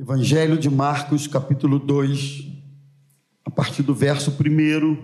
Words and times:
Evangelho 0.00 0.56
de 0.56 0.70
Marcos, 0.70 1.26
capítulo 1.26 1.76
2, 1.76 2.46
a 3.44 3.50
partir 3.50 3.82
do 3.82 3.92
verso 3.92 4.30
1, 4.30 4.96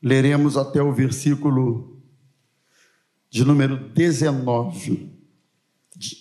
leremos 0.00 0.56
até 0.56 0.80
o 0.80 0.92
versículo 0.92 2.00
de 3.28 3.44
número 3.44 3.88
19. 3.88 5.10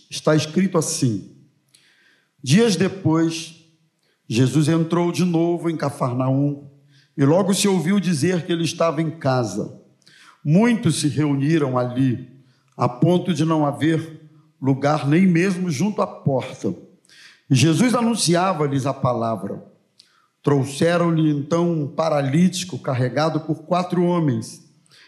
Está 0.09 0.35
escrito 0.35 0.75
assim: 0.75 1.37
Dias 2.41 2.75
depois, 2.75 3.63
Jesus 4.27 4.67
entrou 4.69 5.11
de 5.11 5.23
novo 5.23 5.69
em 5.69 5.77
Cafarnaum 5.77 6.67
e 7.15 7.23
logo 7.23 7.53
se 7.53 7.67
ouviu 7.67 7.99
dizer 7.99 8.43
que 8.43 8.51
ele 8.51 8.63
estava 8.63 9.03
em 9.03 9.11
casa. 9.11 9.79
Muitos 10.43 10.99
se 10.99 11.07
reuniram 11.07 11.77
ali, 11.77 12.27
a 12.75 12.89
ponto 12.89 13.35
de 13.35 13.45
não 13.45 13.63
haver 13.63 14.31
lugar 14.59 15.07
nem 15.07 15.27
mesmo 15.27 15.69
junto 15.69 16.01
à 16.01 16.07
porta. 16.07 16.82
Jesus 17.55 17.93
anunciava-lhes 17.93 18.85
a 18.85 18.93
palavra. 18.93 19.63
Trouxeram-lhe 20.41 21.29
então 21.29 21.71
um 21.71 21.87
paralítico 21.87 22.77
carregado 22.79 23.41
por 23.41 23.63
quatro 23.63 24.03
homens. 24.03 24.63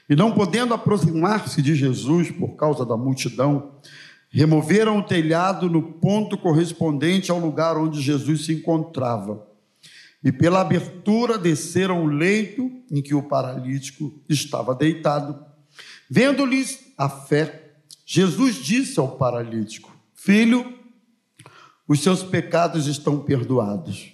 E 0.10 0.16
não 0.16 0.32
podendo 0.32 0.74
aproximar-se 0.74 1.62
de 1.62 1.76
Jesus 1.76 2.32
por 2.32 2.56
causa 2.56 2.86
da 2.86 2.96
multidão, 2.96 3.74
removeram 4.30 5.00
o 5.00 5.04
telhado 5.04 5.70
no 5.70 5.82
ponto 5.82 6.38
correspondente 6.38 7.32
ao 7.32 7.40
lugar 7.40 7.78
onde 7.78 8.02
Jesus 8.02 8.46
se 8.46 8.54
encontrava. 8.54 9.46
E 10.24 10.32
pela 10.32 10.62
abertura 10.62 11.38
desceram 11.38 12.04
o 12.04 12.08
leito 12.08 12.70
em 12.92 13.02
que 13.02 13.16
o 13.16 13.24
paralítico 13.24 14.14
estava 14.30 14.76
deitado. 14.76 15.40
Vendo-lhes 16.10 16.94
a 16.98 17.10
fé, 17.10 17.76
Jesus 18.06 18.56
disse 18.56 19.00
ao 19.00 19.18
paralítico: 19.18 19.96
Filho, 20.14 20.75
os 21.88 22.02
seus 22.02 22.24
pecados 22.24 22.88
estão 22.88 23.20
perdoados. 23.20 24.12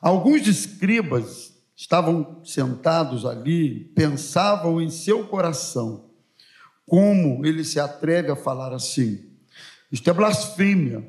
Alguns 0.00 0.46
escribas 0.46 1.54
estavam 1.76 2.40
sentados 2.44 3.24
ali, 3.24 3.92
pensavam 3.94 4.80
em 4.80 4.90
seu 4.90 5.26
coração, 5.26 6.10
como 6.86 7.44
ele 7.44 7.64
se 7.64 7.78
atreve 7.78 8.30
a 8.30 8.36
falar 8.36 8.72
assim? 8.72 9.30
Isto 9.90 10.08
é 10.08 10.12
blasfêmia. 10.12 11.06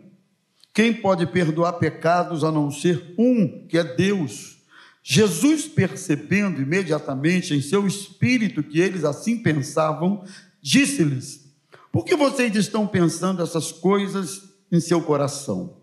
Quem 0.74 0.94
pode 0.94 1.26
perdoar 1.26 1.74
pecados 1.74 2.44
a 2.44 2.52
não 2.52 2.70
ser 2.70 3.16
um, 3.18 3.66
que 3.68 3.78
é 3.78 3.84
Deus? 3.84 4.58
Jesus, 5.02 5.68
percebendo 5.68 6.62
imediatamente 6.62 7.54
em 7.54 7.62
seu 7.62 7.88
espírito 7.88 8.62
que 8.62 8.80
eles 8.80 9.06
assim 9.06 9.38
pensavam, 9.38 10.24
disse-lhes: 10.62 11.50
Por 11.92 12.04
que 12.04 12.16
vocês 12.16 12.56
estão 12.56 12.86
pensando 12.86 13.42
essas 13.42 13.72
coisas 13.72 14.42
em 14.72 14.80
seu 14.80 15.02
coração? 15.02 15.78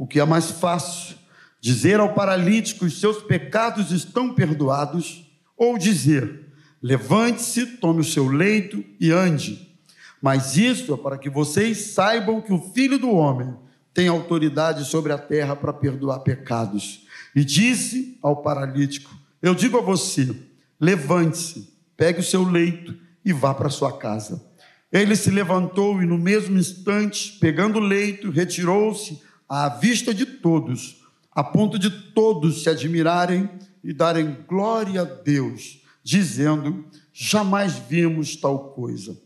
O 0.00 0.06
que 0.06 0.18
é 0.18 0.24
mais 0.24 0.50
fácil, 0.50 1.14
dizer 1.60 2.00
ao 2.00 2.14
paralítico: 2.14 2.86
os 2.86 2.98
seus 2.98 3.22
pecados 3.22 3.90
estão 3.90 4.32
perdoados, 4.32 5.30
ou 5.54 5.76
dizer: 5.76 6.46
levante-se, 6.82 7.66
tome 7.76 8.00
o 8.00 8.04
seu 8.04 8.26
leito 8.26 8.82
e 8.98 9.10
ande. 9.10 9.76
Mas 10.22 10.56
isso 10.56 10.94
é 10.94 10.96
para 10.96 11.18
que 11.18 11.28
vocês 11.28 11.92
saibam 11.92 12.40
que 12.40 12.50
o 12.50 12.72
Filho 12.72 12.98
do 12.98 13.10
Homem 13.10 13.54
tem 13.92 14.08
autoridade 14.08 14.86
sobre 14.86 15.12
a 15.12 15.18
terra 15.18 15.54
para 15.54 15.70
perdoar 15.70 16.20
pecados. 16.20 17.06
E 17.36 17.44
disse 17.44 18.18
ao 18.22 18.36
paralítico: 18.36 19.14
Eu 19.42 19.54
digo 19.54 19.76
a 19.76 19.82
você, 19.82 20.34
levante-se, 20.80 21.74
pegue 21.94 22.20
o 22.20 22.24
seu 22.24 22.42
leito 22.42 22.96
e 23.22 23.34
vá 23.34 23.52
para 23.52 23.68
sua 23.68 23.92
casa. 23.98 24.42
Ele 24.90 25.14
se 25.14 25.30
levantou 25.30 26.02
e, 26.02 26.06
no 26.06 26.16
mesmo 26.16 26.56
instante, 26.56 27.36
pegando 27.38 27.78
o 27.78 27.82
leito, 27.82 28.30
retirou-se 28.30 29.28
à 29.50 29.68
vista 29.68 30.14
de 30.14 30.24
todos, 30.24 31.02
a 31.32 31.42
ponto 31.42 31.76
de 31.76 31.90
todos 31.90 32.62
se 32.62 32.70
admirarem 32.70 33.50
e 33.82 33.92
darem 33.92 34.44
glória 34.46 35.00
a 35.00 35.04
Deus, 35.04 35.82
dizendo: 36.04 36.84
jamais 37.12 37.74
vimos 37.74 38.36
tal 38.36 38.70
coisa. 38.70 39.20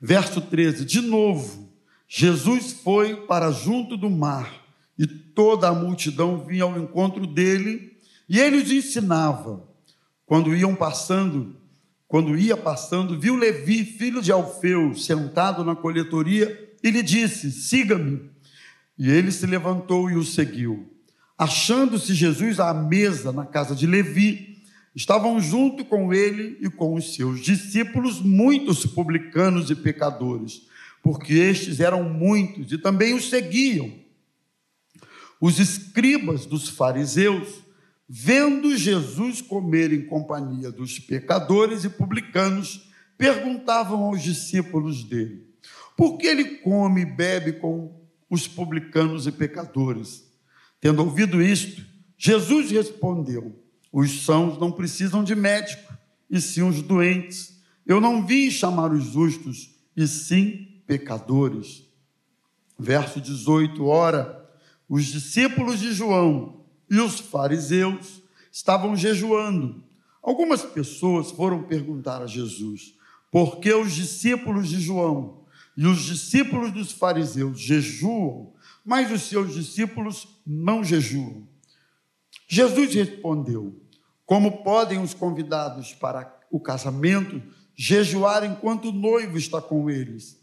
Verso 0.00 0.40
13: 0.40 0.84
De 0.84 1.00
novo, 1.00 1.68
Jesus 2.06 2.72
foi 2.74 3.26
para 3.26 3.50
junto 3.50 3.96
do 3.96 4.08
mar 4.08 4.64
e 4.96 5.04
toda 5.04 5.68
a 5.68 5.74
multidão 5.74 6.44
vinha 6.44 6.62
ao 6.62 6.78
encontro 6.78 7.26
dele 7.26 7.98
e 8.28 8.38
ele 8.38 8.58
os 8.58 8.70
ensinava. 8.70 9.66
Quando 10.24 10.54
iam 10.54 10.76
passando, 10.76 11.56
quando 12.06 12.36
ia 12.36 12.56
passando, 12.56 13.18
viu 13.18 13.34
Levi, 13.34 13.84
filho 13.84 14.22
de 14.22 14.30
Alfeu, 14.30 14.94
sentado 14.94 15.64
na 15.64 15.74
coletoria 15.74 16.76
e 16.84 16.90
lhe 16.90 17.02
disse: 17.02 17.50
Siga-me. 17.50 18.35
E 18.98 19.10
ele 19.10 19.30
se 19.30 19.46
levantou 19.46 20.10
e 20.10 20.14
o 20.14 20.24
seguiu. 20.24 20.90
Achando-se 21.38 22.14
Jesus 22.14 22.58
à 22.58 22.72
mesa 22.72 23.30
na 23.30 23.44
casa 23.44 23.74
de 23.74 23.86
Levi, 23.86 24.56
estavam 24.94 25.38
junto 25.38 25.84
com 25.84 26.14
ele 26.14 26.56
e 26.62 26.70
com 26.70 26.94
os 26.94 27.14
seus 27.14 27.40
discípulos 27.40 28.22
muitos 28.22 28.86
publicanos 28.86 29.70
e 29.70 29.74
pecadores, 29.74 30.62
porque 31.02 31.34
estes 31.34 31.80
eram 31.80 32.02
muitos 32.04 32.72
e 32.72 32.78
também 32.78 33.12
os 33.12 33.28
seguiam. 33.28 33.92
Os 35.38 35.58
escribas 35.58 36.46
dos 36.46 36.70
fariseus, 36.70 37.62
vendo 38.08 38.74
Jesus 38.74 39.42
comer 39.42 39.92
em 39.92 40.06
companhia 40.06 40.72
dos 40.72 40.98
pecadores 40.98 41.84
e 41.84 41.90
publicanos, 41.90 42.88
perguntavam 43.18 44.04
aos 44.04 44.22
discípulos 44.22 45.04
dele: 45.04 45.46
por 45.94 46.16
que 46.16 46.26
ele 46.26 46.44
come 46.56 47.02
e 47.02 47.06
bebe 47.06 47.52
com 47.52 48.05
os 48.28 48.46
publicanos 48.48 49.26
e 49.26 49.32
pecadores. 49.32 50.24
Tendo 50.80 51.02
ouvido 51.02 51.42
isto, 51.42 51.84
Jesus 52.18 52.70
respondeu: 52.70 53.62
Os 53.92 54.24
sãos 54.24 54.58
não 54.58 54.72
precisam 54.72 55.22
de 55.22 55.34
médico, 55.34 55.92
e 56.30 56.40
sim 56.40 56.62
os 56.62 56.82
doentes. 56.82 57.62
Eu 57.86 58.00
não 58.00 58.26
vim 58.26 58.50
chamar 58.50 58.92
os 58.92 59.04
justos, 59.04 59.70
e 59.96 60.06
sim 60.06 60.82
pecadores. 60.86 61.84
Verso 62.78 63.20
18: 63.20 63.84
Ora, 63.84 64.48
os 64.88 65.06
discípulos 65.06 65.80
de 65.80 65.92
João 65.92 66.64
e 66.90 66.98
os 67.00 67.20
fariseus 67.20 68.22
estavam 68.52 68.96
jejuando. 68.96 69.84
Algumas 70.22 70.62
pessoas 70.62 71.30
foram 71.30 71.62
perguntar 71.62 72.22
a 72.22 72.26
Jesus: 72.26 72.94
por 73.30 73.58
que 73.58 73.72
os 73.72 73.94
discípulos 73.94 74.68
de 74.68 74.80
João 74.80 75.45
e 75.76 75.86
os 75.86 76.04
discípulos 76.04 76.72
dos 76.72 76.90
fariseus 76.90 77.60
jejuam, 77.60 78.52
mas 78.84 79.10
os 79.10 79.22
seus 79.22 79.52
discípulos 79.52 80.40
não 80.46 80.82
jejuam. 80.82 81.46
Jesus 82.48 82.94
respondeu: 82.94 83.78
Como 84.24 84.62
podem 84.62 84.98
os 84.98 85.12
convidados 85.12 85.92
para 85.92 86.34
o 86.50 86.58
casamento 86.58 87.42
jejuar 87.74 88.44
enquanto 88.44 88.88
o 88.88 88.92
noivo 88.92 89.36
está 89.36 89.60
com 89.60 89.90
eles? 89.90 90.40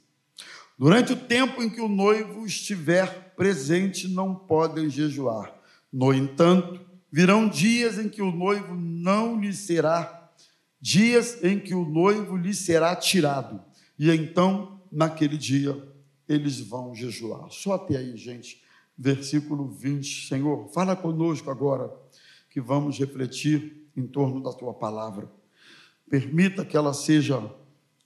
Durante 0.77 1.13
o 1.13 1.17
tempo 1.17 1.63
em 1.63 1.69
que 1.69 1.81
o 1.81 1.87
noivo 1.87 2.45
estiver 2.45 3.33
presente, 3.35 4.07
não 4.07 4.35
podem 4.35 4.89
jejuar. 4.89 5.53
No 5.91 6.13
entanto, 6.13 6.79
virão 7.11 7.47
dias 7.47 7.97
em 7.97 8.09
que 8.09 8.21
o 8.21 8.31
noivo 8.31 8.75
não 8.75 9.39
lhe 9.39 9.53
será, 9.53 10.31
dias 10.81 11.43
em 11.43 11.59
que 11.59 11.73
o 11.73 11.85
noivo 11.85 12.35
lhe 12.35 12.53
será 12.53 12.95
tirado, 12.95 13.61
e 13.97 14.09
então 14.09 14.81
naquele 14.93 15.37
dia 15.37 15.91
eles 16.27 16.59
vão 16.59 16.95
jejuar. 16.95 17.49
Só 17.49 17.73
até 17.73 17.97
aí, 17.97 18.15
gente. 18.15 18.63
Versículo 18.97 19.67
20. 19.67 20.27
Senhor, 20.27 20.67
fala 20.69 20.95
conosco 20.95 21.49
agora 21.49 21.91
que 22.49 22.61
vamos 22.61 22.97
refletir 22.99 23.89
em 23.97 24.05
torno 24.05 24.41
da 24.41 24.53
tua 24.53 24.73
palavra. 24.73 25.29
Permita 26.09 26.63
que 26.63 26.77
ela 26.77 26.93
seja 26.93 27.51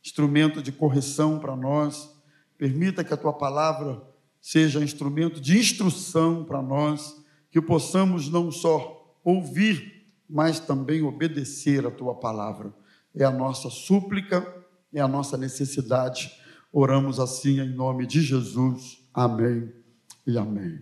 instrumento 0.03 0.61
de 0.61 0.71
correção 0.71 1.39
para 1.39 1.55
nós. 1.55 2.09
Permita 2.57 3.03
que 3.03 3.13
a 3.13 3.17
tua 3.17 3.33
palavra 3.33 4.01
seja 4.41 4.83
instrumento 4.83 5.41
de 5.41 5.57
instrução 5.59 6.45
para 6.45 6.61
nós, 6.61 7.21
que 7.51 7.61
possamos 7.61 8.29
não 8.29 8.49
só 8.49 9.13
ouvir, 9.23 10.07
mas 10.29 10.59
também 10.59 11.01
obedecer 11.01 11.85
a 11.85 11.91
tua 11.91 12.15
palavra. 12.15 12.73
É 13.13 13.25
a 13.25 13.31
nossa 13.31 13.69
súplica, 13.69 14.65
é 14.93 15.01
a 15.01 15.07
nossa 15.07 15.37
necessidade 15.37 16.31
Oramos 16.71 17.19
assim 17.19 17.59
em 17.59 17.69
nome 17.69 18.05
de 18.05 18.21
Jesus. 18.21 19.01
Amém 19.13 19.73
e 20.25 20.37
amém. 20.37 20.81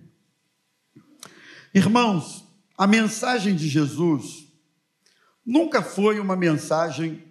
Irmãos, 1.74 2.46
a 2.78 2.88
mensagem 2.88 3.56
de 3.56 3.68
Jesus 3.68 4.48
nunca 5.46 5.82
foi 5.82 6.20
uma 6.20 6.36
mensagem 6.36 7.24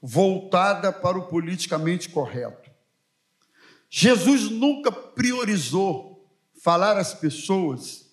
voltada 0.00 0.92
para 0.92 1.18
o 1.18 1.28
politicamente 1.28 2.08
correto. 2.08 2.70
Jesus 3.88 4.50
nunca 4.50 4.90
priorizou 4.90 6.28
falar 6.62 6.96
às 6.96 7.12
pessoas 7.12 8.10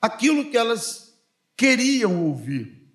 aquilo 0.00 0.50
que 0.50 0.56
elas 0.56 1.16
queriam 1.56 2.26
ouvir. 2.26 2.92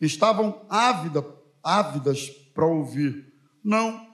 Estavam 0.00 0.64
ávida, 0.68 1.24
ávidas 1.62 2.28
para 2.54 2.66
ouvir. 2.66 3.32
Não. 3.62 4.07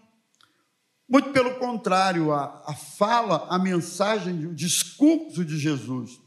Muito 1.08 1.32
pelo 1.32 1.56
contrário, 1.56 2.32
a, 2.32 2.62
a 2.66 2.74
fala, 2.74 3.46
a 3.50 3.58
mensagem, 3.58 4.46
o 4.46 4.54
discurso 4.54 5.44
de 5.44 5.58
Jesus 5.58 6.18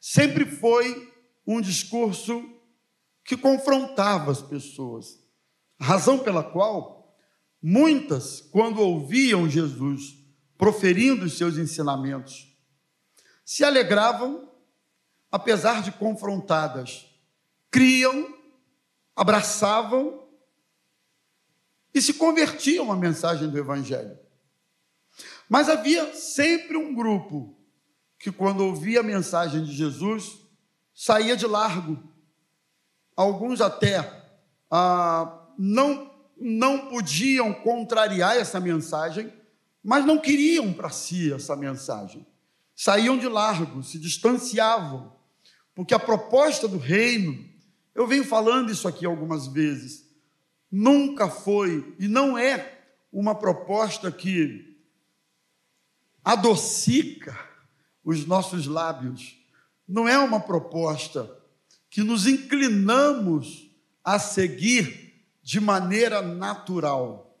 sempre 0.00 0.44
foi 0.44 1.12
um 1.46 1.60
discurso 1.60 2.44
que 3.24 3.36
confrontava 3.36 4.30
as 4.30 4.42
pessoas. 4.42 5.18
Razão 5.80 6.18
pela 6.18 6.42
qual 6.42 7.16
muitas, 7.62 8.40
quando 8.40 8.80
ouviam 8.80 9.48
Jesus 9.48 10.16
proferindo 10.56 11.24
os 11.24 11.38
seus 11.38 11.56
ensinamentos, 11.56 12.48
se 13.44 13.64
alegravam, 13.64 14.50
apesar 15.30 15.82
de 15.82 15.92
confrontadas, 15.92 17.06
criam, 17.70 18.34
abraçavam 19.16 20.27
e 21.98 22.02
se 22.02 22.14
convertiam 22.14 22.92
à 22.92 22.96
mensagem 22.96 23.50
do 23.50 23.58
Evangelho. 23.58 24.16
Mas 25.48 25.68
havia 25.68 26.14
sempre 26.14 26.76
um 26.76 26.94
grupo 26.94 27.58
que, 28.18 28.30
quando 28.30 28.64
ouvia 28.64 29.00
a 29.00 29.02
mensagem 29.02 29.64
de 29.64 29.72
Jesus, 29.72 30.38
saía 30.94 31.36
de 31.36 31.46
largo. 31.46 31.98
Alguns 33.16 33.60
até 33.60 33.98
ah, 34.70 35.46
não, 35.58 36.10
não 36.36 36.88
podiam 36.88 37.52
contrariar 37.52 38.36
essa 38.36 38.60
mensagem, 38.60 39.32
mas 39.82 40.04
não 40.04 40.18
queriam 40.18 40.72
para 40.72 40.90
si 40.90 41.32
essa 41.32 41.56
mensagem. 41.56 42.24
Saíam 42.76 43.18
de 43.18 43.26
largo, 43.26 43.82
se 43.82 43.98
distanciavam, 43.98 45.12
porque 45.74 45.94
a 45.94 45.98
proposta 45.98 46.68
do 46.68 46.78
reino, 46.78 47.44
eu 47.92 48.06
venho 48.06 48.24
falando 48.24 48.70
isso 48.70 48.86
aqui 48.86 49.04
algumas 49.04 49.48
vezes, 49.48 50.07
nunca 50.70 51.28
foi 51.28 51.94
e 51.98 52.08
não 52.08 52.36
é 52.36 52.78
uma 53.12 53.34
proposta 53.34 54.10
que 54.12 54.76
adocica 56.24 57.38
os 58.04 58.26
nossos 58.26 58.66
lábios, 58.66 59.36
não 59.86 60.06
é 60.06 60.18
uma 60.18 60.40
proposta 60.40 61.30
que 61.90 62.02
nos 62.02 62.26
inclinamos 62.26 63.70
a 64.04 64.18
seguir 64.18 65.24
de 65.42 65.60
maneira 65.60 66.20
natural. 66.20 67.38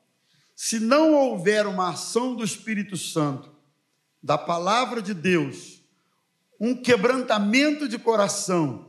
Se 0.56 0.80
não 0.80 1.14
houver 1.14 1.66
uma 1.66 1.90
ação 1.90 2.34
do 2.34 2.42
Espírito 2.42 2.96
Santo, 2.96 3.50
da 4.22 4.38
palavra 4.38 5.00
de 5.00 5.14
Deus, 5.14 5.82
um 6.58 6.74
quebrantamento 6.74 7.86
de 7.86 7.98
coração, 7.98 8.88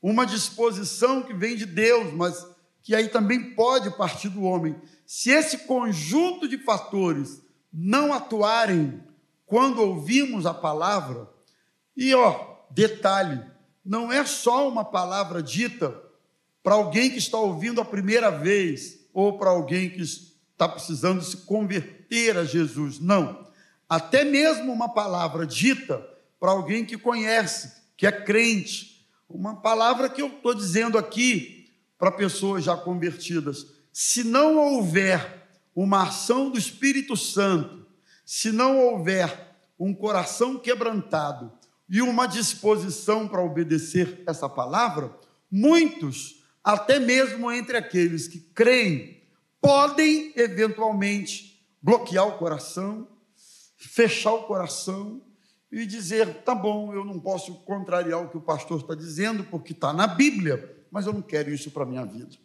uma 0.00 0.24
disposição 0.24 1.22
que 1.22 1.34
vem 1.34 1.56
de 1.56 1.66
Deus, 1.66 2.12
mas 2.14 2.46
que 2.84 2.94
aí 2.94 3.08
também 3.08 3.54
pode 3.54 3.90
partir 3.96 4.28
do 4.28 4.42
homem. 4.42 4.76
Se 5.06 5.30
esse 5.30 5.58
conjunto 5.66 6.46
de 6.46 6.58
fatores 6.58 7.40
não 7.72 8.12
atuarem 8.12 9.02
quando 9.46 9.80
ouvimos 9.80 10.44
a 10.44 10.52
palavra, 10.52 11.26
e 11.96 12.14
ó, 12.14 12.58
detalhe, 12.70 13.42
não 13.82 14.12
é 14.12 14.24
só 14.26 14.68
uma 14.68 14.84
palavra 14.84 15.42
dita 15.42 15.98
para 16.62 16.74
alguém 16.74 17.10
que 17.10 17.18
está 17.18 17.38
ouvindo 17.38 17.80
a 17.80 17.84
primeira 17.86 18.30
vez 18.30 19.06
ou 19.14 19.38
para 19.38 19.48
alguém 19.48 19.88
que 19.88 20.02
está 20.02 20.68
precisando 20.68 21.22
se 21.22 21.38
converter 21.38 22.36
a 22.36 22.44
Jesus. 22.44 23.00
Não. 23.00 23.46
Até 23.88 24.24
mesmo 24.24 24.70
uma 24.70 24.92
palavra 24.92 25.46
dita 25.46 26.06
para 26.38 26.50
alguém 26.50 26.84
que 26.84 26.98
conhece, 26.98 27.82
que 27.96 28.06
é 28.06 28.12
crente. 28.12 29.06
Uma 29.28 29.56
palavra 29.56 30.10
que 30.10 30.20
eu 30.20 30.26
estou 30.26 30.54
dizendo 30.54 30.98
aqui 30.98 31.63
para 32.04 32.12
pessoas 32.12 32.62
já 32.62 32.76
convertidas. 32.76 33.66
Se 33.90 34.22
não 34.22 34.58
houver 34.58 35.48
uma 35.74 36.02
ação 36.02 36.50
do 36.50 36.58
Espírito 36.58 37.16
Santo, 37.16 37.86
se 38.26 38.52
não 38.52 38.78
houver 38.78 39.56
um 39.78 39.94
coração 39.94 40.58
quebrantado 40.58 41.50
e 41.88 42.02
uma 42.02 42.26
disposição 42.26 43.26
para 43.26 43.40
obedecer 43.40 44.22
essa 44.26 44.50
palavra, 44.50 45.16
muitos, 45.50 46.44
até 46.62 46.98
mesmo 46.98 47.50
entre 47.50 47.78
aqueles 47.78 48.28
que 48.28 48.38
creem, 48.38 49.22
podem 49.58 50.30
eventualmente 50.36 51.66
bloquear 51.80 52.28
o 52.28 52.36
coração, 52.36 53.08
fechar 53.78 54.34
o 54.34 54.42
coração 54.42 55.22
e 55.72 55.86
dizer: 55.86 56.42
tá 56.42 56.54
bom, 56.54 56.92
eu 56.92 57.02
não 57.02 57.18
posso 57.18 57.54
contrariar 57.60 58.20
o 58.20 58.28
que 58.28 58.36
o 58.36 58.42
pastor 58.42 58.80
está 58.80 58.94
dizendo, 58.94 59.42
porque 59.44 59.72
está 59.72 59.90
na 59.90 60.06
Bíblia 60.06 60.83
mas 60.94 61.06
eu 61.06 61.12
não 61.12 61.22
quero 61.22 61.52
isso 61.52 61.72
para 61.72 61.82
a 61.82 61.86
minha 61.86 62.04
vida. 62.04 62.36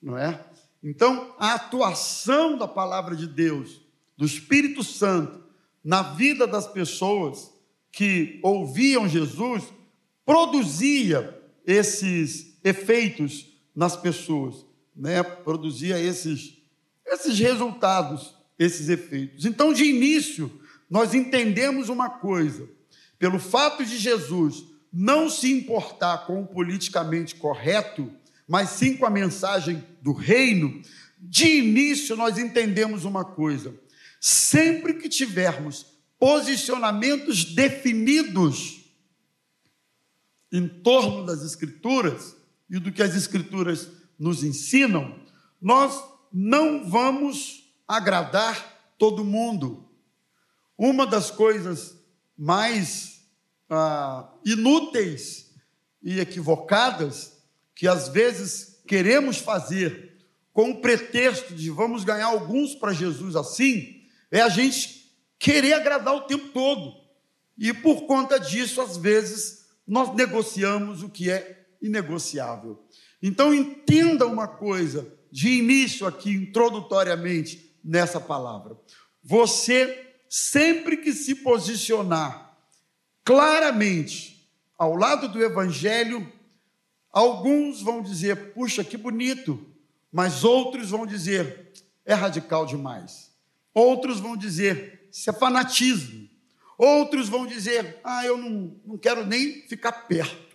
Não 0.00 0.18
é? 0.18 0.38
Então, 0.82 1.34
a 1.38 1.54
atuação 1.54 2.58
da 2.58 2.68
palavra 2.68 3.16
de 3.16 3.26
Deus, 3.26 3.80
do 4.18 4.26
Espírito 4.26 4.84
Santo, 4.84 5.42
na 5.82 6.02
vida 6.02 6.46
das 6.46 6.66
pessoas 6.66 7.50
que 7.90 8.38
ouviam 8.42 9.08
Jesus, 9.08 9.64
produzia 10.26 11.42
esses 11.66 12.58
efeitos 12.62 13.46
nas 13.74 13.96
pessoas, 13.96 14.66
né? 14.94 15.22
Produzia 15.22 15.98
esses 15.98 16.58
esses 17.06 17.38
resultados, 17.38 18.34
esses 18.58 18.90
efeitos. 18.90 19.46
Então, 19.46 19.72
de 19.72 19.84
início, 19.84 20.60
nós 20.90 21.14
entendemos 21.14 21.88
uma 21.88 22.10
coisa: 22.10 22.68
pelo 23.18 23.38
fato 23.38 23.82
de 23.86 23.96
Jesus 23.96 24.73
não 24.96 25.28
se 25.28 25.52
importar 25.52 26.18
com 26.24 26.40
o 26.40 26.46
politicamente 26.46 27.34
correto, 27.34 28.08
mas 28.46 28.70
sim 28.70 28.96
com 28.96 29.04
a 29.04 29.10
mensagem 29.10 29.84
do 30.00 30.12
reino, 30.12 30.80
de 31.18 31.58
início 31.58 32.14
nós 32.14 32.38
entendemos 32.38 33.04
uma 33.04 33.24
coisa: 33.24 33.74
sempre 34.20 34.94
que 34.94 35.08
tivermos 35.08 35.86
posicionamentos 36.16 37.44
definidos 37.44 38.84
em 40.52 40.68
torno 40.68 41.26
das 41.26 41.42
Escrituras 41.42 42.36
e 42.70 42.78
do 42.78 42.92
que 42.92 43.02
as 43.02 43.16
Escrituras 43.16 43.88
nos 44.16 44.44
ensinam, 44.44 45.18
nós 45.60 46.00
não 46.32 46.88
vamos 46.88 47.64
agradar 47.88 48.94
todo 48.96 49.24
mundo. 49.24 49.88
Uma 50.78 51.04
das 51.04 51.32
coisas 51.32 51.96
mais 52.38 53.13
ah, 53.76 54.32
inúteis 54.44 55.52
e 56.02 56.20
equivocadas 56.20 57.32
que 57.74 57.88
às 57.88 58.08
vezes 58.08 58.82
queremos 58.86 59.38
fazer 59.38 60.14
com 60.52 60.70
o 60.70 60.80
pretexto 60.80 61.54
de 61.54 61.70
vamos 61.70 62.04
ganhar 62.04 62.26
alguns 62.26 62.74
para 62.74 62.92
Jesus 62.92 63.34
assim, 63.34 64.02
é 64.30 64.40
a 64.40 64.48
gente 64.48 65.12
querer 65.38 65.74
agradar 65.74 66.14
o 66.14 66.22
tempo 66.22 66.48
todo. 66.48 66.94
E 67.58 67.72
por 67.72 68.06
conta 68.06 68.38
disso, 68.38 68.80
às 68.80 68.96
vezes, 68.96 69.66
nós 69.86 70.14
negociamos 70.14 71.02
o 71.02 71.08
que 71.08 71.30
é 71.30 71.66
inegociável. 71.82 72.82
Então, 73.22 73.52
entenda 73.52 74.26
uma 74.26 74.46
coisa 74.46 75.12
de 75.30 75.48
início 75.48 76.06
aqui, 76.06 76.30
introdutoriamente, 76.30 77.76
nessa 77.84 78.20
palavra. 78.20 78.76
Você, 79.22 80.14
sempre 80.28 80.96
que 80.96 81.12
se 81.12 81.34
posicionar 81.36 82.53
claramente 83.24 84.46
ao 84.78 84.94
lado 84.94 85.28
do 85.28 85.42
Evangelho, 85.42 86.30
alguns 87.10 87.80
vão 87.80 88.02
dizer, 88.02 88.52
puxa, 88.52 88.84
que 88.84 88.96
bonito, 88.96 89.66
mas 90.12 90.44
outros 90.44 90.90
vão 90.90 91.06
dizer, 91.06 91.72
é 92.04 92.12
radical 92.12 92.66
demais. 92.66 93.32
Outros 93.72 94.20
vão 94.20 94.36
dizer, 94.36 95.08
isso 95.10 95.30
é 95.30 95.32
fanatismo. 95.32 96.28
Outros 96.76 97.28
vão 97.28 97.46
dizer, 97.46 97.98
ah, 98.04 98.24
eu 98.26 98.36
não, 98.36 98.76
não 98.84 98.98
quero 98.98 99.24
nem 99.24 99.62
ficar 99.62 99.92
perto. 99.92 100.54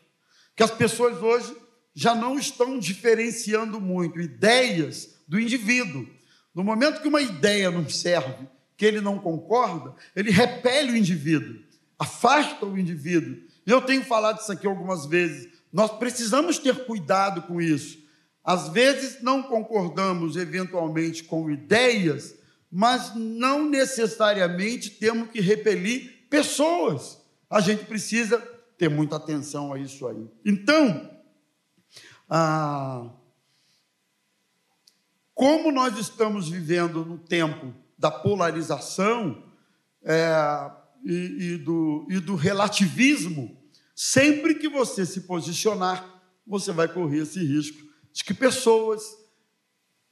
Que 0.55 0.63
as 0.63 0.71
pessoas 0.71 1.21
hoje 1.21 1.55
já 1.93 2.13
não 2.13 2.37
estão 2.37 2.77
diferenciando 2.77 3.81
muito 3.81 4.19
ideias 4.19 5.17
do 5.27 5.39
indivíduo. 5.39 6.07
No 6.53 6.63
momento 6.63 7.01
que 7.01 7.07
uma 7.07 7.21
ideia 7.21 7.71
não 7.71 7.89
serve, 7.89 8.47
que 8.77 8.85
ele 8.85 9.01
não 9.01 9.17
concorda, 9.17 9.95
ele 10.15 10.29
repele 10.29 10.91
o 10.91 10.97
indivíduo 10.97 11.68
afasta 11.99 12.65
o 12.65 12.79
indivíduo. 12.79 13.37
E 13.67 13.69
eu 13.69 13.81
tenho 13.81 14.03
falado 14.03 14.39
isso 14.39 14.51
aqui 14.51 14.65
algumas 14.65 15.05
vezes. 15.05 15.49
Nós 15.71 15.91
precisamos 15.91 16.57
ter 16.57 16.85
cuidado 16.85 17.41
com 17.43 17.61
isso. 17.61 17.99
Às 18.43 18.69
vezes 18.69 19.21
não 19.21 19.43
concordamos 19.43 20.37
eventualmente 20.37 21.23
com 21.25 21.51
ideias, 21.51 22.35
mas 22.71 23.13
não 23.13 23.69
necessariamente 23.69 24.89
temos 24.91 25.29
que 25.29 25.41
repelir 25.41 26.27
pessoas. 26.29 27.21
A 27.49 27.59
gente 27.59 27.85
precisa 27.85 28.39
ter 28.77 28.89
muita 28.89 29.17
atenção 29.17 29.73
a 29.73 29.77
isso 29.77 30.07
aí. 30.07 30.25
Então, 30.45 31.11
ah, 32.29 33.09
como 35.33 35.71
nós 35.71 35.97
estamos 35.97 36.49
vivendo 36.49 37.05
no 37.05 37.17
tempo 37.17 37.73
da 37.97 38.09
polarização, 38.09 39.43
é, 40.03 40.33
e, 41.03 41.53
e, 41.53 41.57
do, 41.57 42.07
e 42.09 42.19
do 42.19 42.35
relativismo, 42.35 43.57
sempre 43.95 44.55
que 44.55 44.67
você 44.67 45.05
se 45.05 45.21
posicionar, 45.21 46.21
você 46.45 46.71
vai 46.71 46.87
correr 46.87 47.19
esse 47.19 47.39
risco 47.39 47.77
de 48.11 48.23
que 48.23 48.33
pessoas 48.33 49.03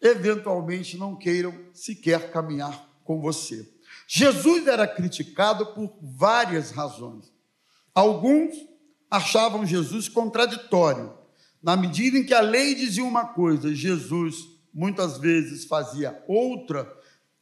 eventualmente 0.01 0.97
não 0.97 1.15
queiram 1.15 1.53
sequer 1.73 2.31
caminhar 2.31 2.87
com 3.03 3.19
você. 3.19 3.67
Jesus 4.07 4.67
era 4.67 4.87
criticado 4.87 5.65
por 5.73 5.97
várias 6.01 6.71
razões. 6.71 7.33
Alguns 7.93 8.55
achavam 9.09 9.65
Jesus 9.65 10.07
contraditório, 10.07 11.17
na 11.61 11.75
medida 11.75 12.17
em 12.17 12.23
que 12.23 12.33
a 12.33 12.41
lei 12.41 12.75
dizia 12.75 13.03
uma 13.03 13.25
coisa, 13.25 13.73
Jesus 13.73 14.35
muitas 14.73 15.17
vezes 15.17 15.65
fazia 15.65 16.23
outra, 16.27 16.87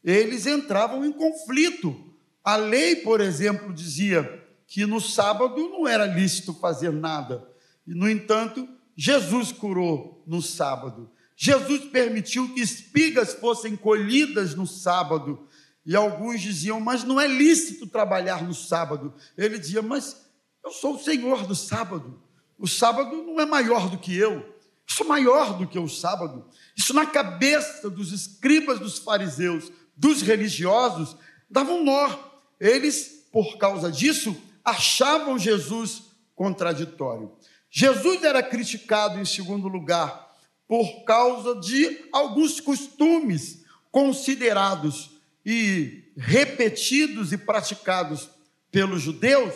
eles 0.04 0.46
entravam 0.46 1.04
em 1.04 1.12
conflito. 1.12 2.15
A 2.46 2.58
lei, 2.58 2.98
por 2.98 3.20
exemplo, 3.22 3.74
dizia 3.74 4.46
que 4.68 4.86
no 4.86 5.02
sábado 5.02 5.68
não 5.68 5.88
era 5.88 6.06
lícito 6.06 6.54
fazer 6.54 6.92
nada. 6.92 7.44
E, 7.88 7.96
no 7.96 8.08
entanto, 8.08 8.70
Jesus 8.96 9.52
curou 9.52 10.24
no 10.28 10.44
sábado. 10.44 11.10
Jesus 11.36 11.86
permitiu 11.86 12.54
que 12.54 12.62
espigas 12.62 13.34
fossem 13.34 13.76
colhidas 13.76 14.54
no 14.54 14.68
sábado. 14.68 15.48
E 15.84 15.96
alguns 15.96 16.40
diziam, 16.40 16.80
mas 16.80 17.04
não 17.04 17.20
é 17.20 17.28
lícito 17.28 17.88
trabalhar 17.88 18.44
no 18.44 18.54
sábado. 18.54 19.14
Ele 19.36 19.58
dizia, 19.58 19.82
mas 19.82 20.26
eu 20.64 20.72
sou 20.72 20.96
o 20.96 21.00
Senhor 21.00 21.48
do 21.48 21.56
sábado. 21.56 22.22
O 22.60 22.68
sábado 22.68 23.24
não 23.24 23.40
é 23.40 23.46
maior 23.46 23.90
do 23.90 23.98
que 23.98 24.16
eu. 24.16 24.34
Eu 24.34 24.54
sou 24.88 25.08
maior 25.08 25.58
do 25.58 25.68
que 25.68 25.80
o 25.80 25.90
sábado. 25.90 26.46
Isso 26.78 26.94
na 26.94 27.08
cabeça 27.08 27.90
dos 27.90 28.12
escribas 28.12 28.80
dos 28.80 29.00
fariseus, 29.00 29.72
dos 29.98 30.22
religiosos, 30.22 31.18
dava 31.50 31.72
um 31.72 31.84
nó. 31.84 32.35
Eles, 32.60 33.28
por 33.32 33.58
causa 33.58 33.92
disso, 33.92 34.36
achavam 34.64 35.38
Jesus 35.38 36.04
contraditório. 36.36 37.32
Jesus 37.70 38.24
era 38.24 38.42
criticado, 38.42 39.20
em 39.20 39.26
segundo 39.26 39.68
lugar, 39.68 40.34
por 40.68 41.04
causa 41.04 41.60
de 41.60 42.06
alguns 42.12 42.60
costumes 42.60 43.64
considerados 43.92 45.12
e 45.46 46.12
repetidos 46.18 47.32
e 47.32 47.38
praticados 47.38 48.30
pelos 48.72 49.02
judeus, 49.02 49.54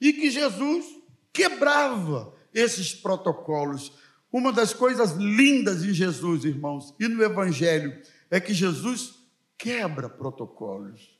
e 0.00 0.12
que 0.12 0.30
Jesus 0.30 0.84
quebrava 1.32 2.34
esses 2.52 2.94
protocolos. 2.94 3.92
Uma 4.32 4.52
das 4.52 4.72
coisas 4.72 5.12
lindas 5.12 5.82
em 5.82 5.92
Jesus, 5.92 6.44
irmãos, 6.44 6.94
e 7.00 7.08
no 7.08 7.22
Evangelho, 7.22 8.00
é 8.30 8.38
que 8.38 8.54
Jesus 8.54 9.14
quebra 9.58 10.08
protocolos. 10.08 11.19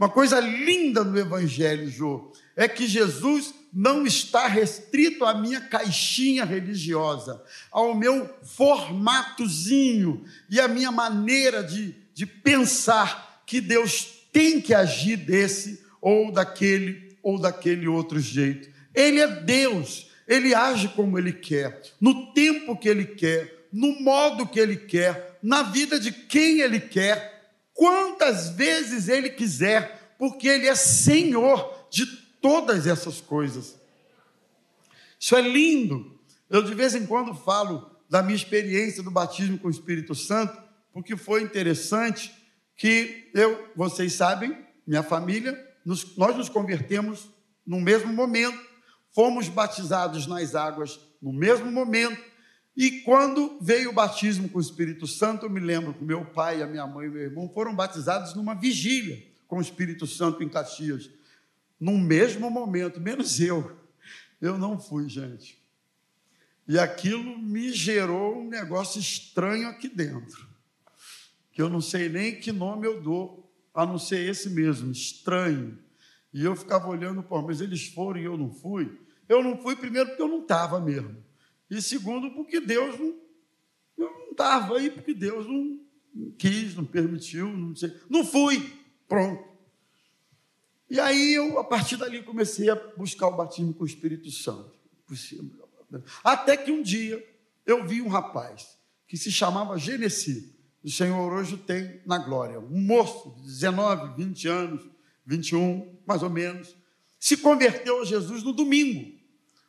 Uma 0.00 0.08
coisa 0.08 0.40
linda 0.40 1.04
no 1.04 1.18
Evangelho, 1.18 1.90
Jô, 1.90 2.32
é 2.56 2.66
que 2.66 2.86
Jesus 2.86 3.52
não 3.70 4.06
está 4.06 4.46
restrito 4.46 5.26
à 5.26 5.34
minha 5.34 5.60
caixinha 5.60 6.42
religiosa, 6.42 7.44
ao 7.70 7.94
meu 7.94 8.26
formatozinho 8.42 10.24
e 10.48 10.58
à 10.58 10.66
minha 10.66 10.90
maneira 10.90 11.62
de, 11.62 11.94
de 12.14 12.24
pensar 12.24 13.42
que 13.44 13.60
Deus 13.60 14.08
tem 14.32 14.58
que 14.58 14.72
agir 14.72 15.18
desse 15.18 15.84
ou 16.00 16.32
daquele 16.32 17.14
ou 17.22 17.38
daquele 17.38 17.86
outro 17.86 18.18
jeito. 18.18 18.70
Ele 18.94 19.20
é 19.20 19.26
Deus, 19.26 20.08
ele 20.26 20.54
age 20.54 20.88
como 20.88 21.18
ele 21.18 21.34
quer, 21.34 21.78
no 22.00 22.32
tempo 22.32 22.74
que 22.74 22.88
ele 22.88 23.04
quer, 23.04 23.68
no 23.70 24.00
modo 24.00 24.46
que 24.46 24.58
ele 24.58 24.76
quer, 24.76 25.38
na 25.42 25.62
vida 25.62 26.00
de 26.00 26.10
quem 26.10 26.60
ele 26.60 26.80
quer, 26.80 27.39
quantas 27.80 28.50
vezes 28.50 29.08
ele 29.08 29.30
quiser, 29.30 30.14
porque 30.18 30.46
ele 30.46 30.68
é 30.68 30.74
Senhor 30.74 31.88
de 31.88 32.04
todas 32.38 32.86
essas 32.86 33.22
coisas. 33.22 33.74
Isso 35.18 35.34
é 35.34 35.40
lindo. 35.40 36.20
Eu 36.50 36.62
de 36.62 36.74
vez 36.74 36.94
em 36.94 37.06
quando 37.06 37.34
falo 37.34 37.90
da 38.06 38.22
minha 38.22 38.36
experiência 38.36 39.02
do 39.02 39.10
batismo 39.10 39.58
com 39.58 39.68
o 39.68 39.70
Espírito 39.70 40.14
Santo, 40.14 40.62
porque 40.92 41.16
foi 41.16 41.40
interessante 41.42 42.30
que 42.76 43.30
eu, 43.32 43.72
vocês 43.74 44.12
sabem, 44.12 44.54
minha 44.86 45.02
família, 45.02 45.58
nos, 45.82 46.14
nós 46.18 46.36
nos 46.36 46.50
convertemos 46.50 47.30
no 47.66 47.80
mesmo 47.80 48.12
momento, 48.12 48.60
fomos 49.14 49.48
batizados 49.48 50.26
nas 50.26 50.54
águas 50.54 51.00
no 51.22 51.32
mesmo 51.32 51.72
momento, 51.72 52.22
e 52.80 53.02
quando 53.02 53.58
veio 53.60 53.90
o 53.90 53.92
batismo 53.92 54.48
com 54.48 54.56
o 54.56 54.60
Espírito 54.60 55.06
Santo, 55.06 55.44
eu 55.44 55.50
me 55.50 55.60
lembro 55.60 55.92
que 55.92 56.02
meu 56.02 56.24
pai, 56.24 56.62
a 56.62 56.66
minha 56.66 56.86
mãe 56.86 57.08
e 57.08 57.10
meu 57.10 57.20
irmão 57.20 57.46
foram 57.52 57.76
batizados 57.76 58.34
numa 58.34 58.54
vigília 58.54 59.22
com 59.46 59.58
o 59.58 59.60
Espírito 59.60 60.06
Santo 60.06 60.42
em 60.42 60.48
Caxias 60.48 61.10
no 61.78 61.98
mesmo 61.98 62.50
momento, 62.50 62.98
menos 62.98 63.38
eu. 63.38 63.76
Eu 64.40 64.56
não 64.56 64.80
fui, 64.80 65.10
gente. 65.10 65.62
E 66.66 66.78
aquilo 66.78 67.38
me 67.38 67.70
gerou 67.70 68.38
um 68.38 68.48
negócio 68.48 68.98
estranho 68.98 69.68
aqui 69.68 69.86
dentro, 69.86 70.48
que 71.52 71.60
eu 71.60 71.68
não 71.68 71.82
sei 71.82 72.08
nem 72.08 72.40
que 72.40 72.50
nome 72.50 72.86
eu 72.86 73.02
dou, 73.02 73.52
a 73.74 73.84
não 73.84 73.98
ser 73.98 74.26
esse 74.26 74.48
mesmo, 74.48 74.90
estranho. 74.90 75.78
E 76.32 76.42
eu 76.42 76.56
ficava 76.56 76.88
olhando, 76.88 77.22
pô, 77.22 77.42
mas 77.42 77.60
eles 77.60 77.88
foram 77.88 78.18
e 78.18 78.24
eu 78.24 78.38
não 78.38 78.50
fui. 78.50 78.98
Eu 79.28 79.44
não 79.44 79.60
fui, 79.60 79.76
primeiro, 79.76 80.08
porque 80.08 80.22
eu 80.22 80.28
não 80.28 80.40
estava 80.40 80.80
mesmo. 80.80 81.28
E 81.70 81.80
segundo, 81.80 82.30
porque 82.32 82.60
Deus 82.60 82.98
não. 82.98 83.18
Eu 83.96 84.10
não 84.10 84.30
estava 84.30 84.78
aí, 84.78 84.90
porque 84.90 85.14
Deus 85.14 85.46
não 85.46 85.80
quis, 86.38 86.74
não 86.74 86.84
permitiu, 86.84 87.48
não 87.48 87.76
sei. 87.76 87.94
Não 88.08 88.24
fui. 88.24 88.72
Pronto. 89.06 89.48
E 90.88 90.98
aí 90.98 91.34
eu, 91.34 91.58
a 91.58 91.64
partir 91.64 91.96
dali, 91.96 92.22
comecei 92.22 92.68
a 92.68 92.74
buscar 92.96 93.28
o 93.28 93.36
batismo 93.36 93.72
com 93.72 93.84
o 93.84 93.86
Espírito 93.86 94.30
Santo. 94.30 94.72
Até 96.24 96.56
que 96.56 96.72
um 96.72 96.82
dia 96.82 97.24
eu 97.64 97.86
vi 97.86 98.02
um 98.02 98.08
rapaz 98.08 98.76
que 99.06 99.16
se 99.16 99.30
chamava 99.30 99.78
Genesi. 99.78 100.56
O 100.82 100.90
Senhor 100.90 101.32
hoje 101.32 101.56
tem 101.58 102.00
na 102.06 102.18
glória. 102.18 102.58
Um 102.58 102.80
moço 102.80 103.36
de 103.36 103.42
19, 103.42 104.16
20 104.16 104.48
anos, 104.48 104.82
21, 105.26 105.98
mais 106.06 106.22
ou 106.22 106.30
menos, 106.30 106.74
se 107.18 107.36
converteu 107.36 108.00
a 108.00 108.04
Jesus 108.04 108.42
no 108.42 108.52
domingo. 108.52 109.12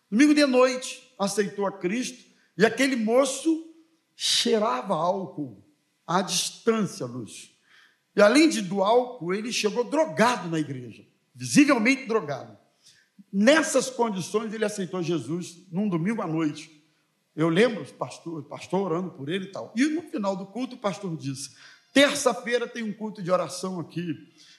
Domingo 0.10 0.34
de 0.34 0.46
noite, 0.46 1.11
aceitou 1.24 1.66
a 1.66 1.72
Cristo, 1.72 2.30
e 2.58 2.66
aquele 2.66 2.96
moço 2.96 3.74
cheirava 4.16 4.94
álcool 4.94 5.64
à 6.06 6.22
distância, 6.22 7.06
luz. 7.06 7.52
E 8.16 8.22
além 8.22 8.50
de 8.50 8.62
do 8.62 8.84
álcool, 8.84 9.34
ele 9.34 9.52
chegou 9.52 9.84
drogado 9.84 10.50
na 10.50 10.60
igreja 10.60 11.10
visivelmente 11.34 12.06
drogado. 12.06 12.58
Nessas 13.32 13.90
condições, 13.90 14.54
ele 14.54 14.66
aceitou 14.66 15.02
Jesus 15.02 15.66
num 15.72 15.88
domingo 15.88 16.22
à 16.22 16.28
noite. 16.28 16.84
Eu 17.36 17.50
lembro, 17.50 17.86
pastor, 17.94 18.44
pastor 18.44 18.92
orando 18.92 19.12
por 19.12 19.30
ele 19.30 19.46
e 19.46 19.52
tal. 19.52 19.74
E 19.76 19.86
no 19.86 20.04
final 20.04 20.36
do 20.36 20.46
culto, 20.46 20.76
o 20.76 20.80
pastor 20.80 21.16
disse: 21.16 21.56
terça-feira 21.94 22.68
tem 22.68 22.84
um 22.84 22.94
culto 22.94 23.24
de 23.24 23.32
oração 23.32 23.80
aqui. 23.80 24.16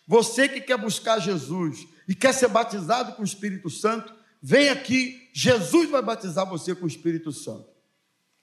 Você 0.07 0.49
que 0.49 0.61
quer 0.61 0.78
buscar 0.78 1.19
Jesus 1.19 1.87
e 2.09 2.14
quer 2.14 2.33
ser 2.33 2.49
batizado 2.49 3.12
com 3.12 3.23
o 3.23 3.25
Espírito 3.26 3.69
Santo, 3.69 4.12
vem 4.42 4.68
aqui, 4.68 5.30
Jesus 5.32 5.88
vai 5.88 6.02
batizar 6.02 6.49
você 6.49 6.75
com 6.75 6.84
o 6.84 6.88
Espírito 6.88 7.30
Santo. 7.30 7.68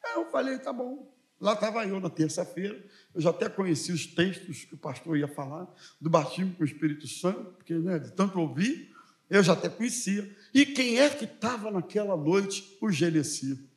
Aí 0.05 0.13
eu 0.15 0.31
falei, 0.31 0.57
tá 0.57 0.71
bom. 0.71 1.13
Lá 1.39 1.53
estava 1.53 1.85
eu 1.85 1.99
na 1.99 2.09
terça-feira, 2.09 2.83
eu 3.13 3.21
já 3.21 3.29
até 3.29 3.47
conheci 3.47 3.91
os 3.91 4.05
textos 4.05 4.65
que 4.65 4.75
o 4.75 4.77
pastor 4.77 5.17
ia 5.17 5.27
falar, 5.27 5.67
do 5.99 6.09
batismo 6.09 6.53
com 6.55 6.63
o 6.63 6.65
Espírito 6.65 7.07
Santo, 7.07 7.53
porque 7.53 7.73
né, 7.73 7.97
de 7.97 8.11
tanto 8.11 8.39
ouvir, 8.39 8.93
eu 9.29 9.41
já 9.41 9.53
até 9.53 9.69
conhecia. 9.69 10.35
E 10.53 10.65
quem 10.65 10.99
é 10.99 11.09
que 11.09 11.25
estava 11.25 11.71
naquela 11.71 12.17
noite? 12.17 12.77
O 12.81 12.91
Genesi. 12.91 13.69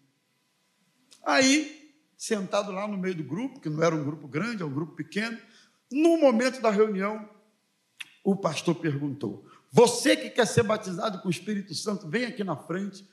Aí, 1.25 1.95
sentado 2.17 2.73
lá 2.73 2.89
no 2.89 2.99
meio 2.99 3.15
do 3.15 3.23
grupo, 3.23 3.61
que 3.61 3.69
não 3.69 3.83
era 3.83 3.95
um 3.95 4.05
grupo 4.05 4.27
grande, 4.27 4.63
é 4.63 4.67
um 4.67 4.73
grupo 4.73 4.97
pequeno, 4.97 5.39
no 5.91 6.17
momento 6.19 6.61
da 6.61 6.71
reunião, 6.71 7.29
o 8.25 8.35
pastor 8.35 8.75
perguntou: 8.75 9.47
Você 9.73 10.17
que 10.17 10.31
quer 10.31 10.47
ser 10.47 10.63
batizado 10.63 11.19
com 11.21 11.29
o 11.29 11.31
Espírito 11.31 11.75
Santo, 11.75 12.07
vem 12.07 12.27
aqui 12.27 12.45
na 12.45 12.55
frente, 12.55 13.09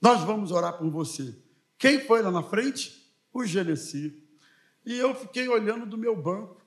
nós 0.00 0.22
vamos 0.22 0.52
orar 0.52 0.78
por 0.78 0.88
você. 0.88 1.36
Quem 1.76 2.00
foi 2.00 2.22
lá 2.22 2.30
na 2.30 2.42
frente? 2.42 3.04
o 3.34 3.44
Genesi. 3.44 4.22
E 4.86 4.96
eu 4.96 5.14
fiquei 5.14 5.48
olhando 5.48 5.84
do 5.84 5.98
meu 5.98 6.14
banco. 6.14 6.62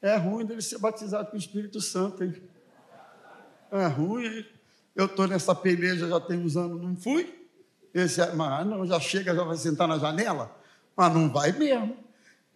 É 0.00 0.16
ruim 0.16 0.46
dele 0.46 0.62
ser 0.62 0.78
batizado 0.78 1.30
com 1.30 1.36
o 1.36 1.38
Espírito 1.38 1.80
Santo, 1.80 2.24
hein? 2.24 2.42
É 3.70 3.86
ruim, 3.86 4.24
hein? 4.24 4.46
Eu 4.96 5.06
estou 5.06 5.28
nessa 5.28 5.54
peleja 5.54 6.08
já 6.08 6.18
tem 6.18 6.38
uns 6.38 6.56
anos, 6.56 6.80
não 6.80 6.96
fui. 6.96 7.46
Esse, 7.92 8.24
mas 8.32 8.66
não, 8.66 8.86
já 8.86 8.98
chega, 8.98 9.34
já 9.34 9.44
vai 9.44 9.56
sentar 9.56 9.86
na 9.86 9.98
janela. 9.98 10.56
Mas 10.96 11.12
não 11.12 11.30
vai 11.30 11.52
mesmo. 11.52 11.96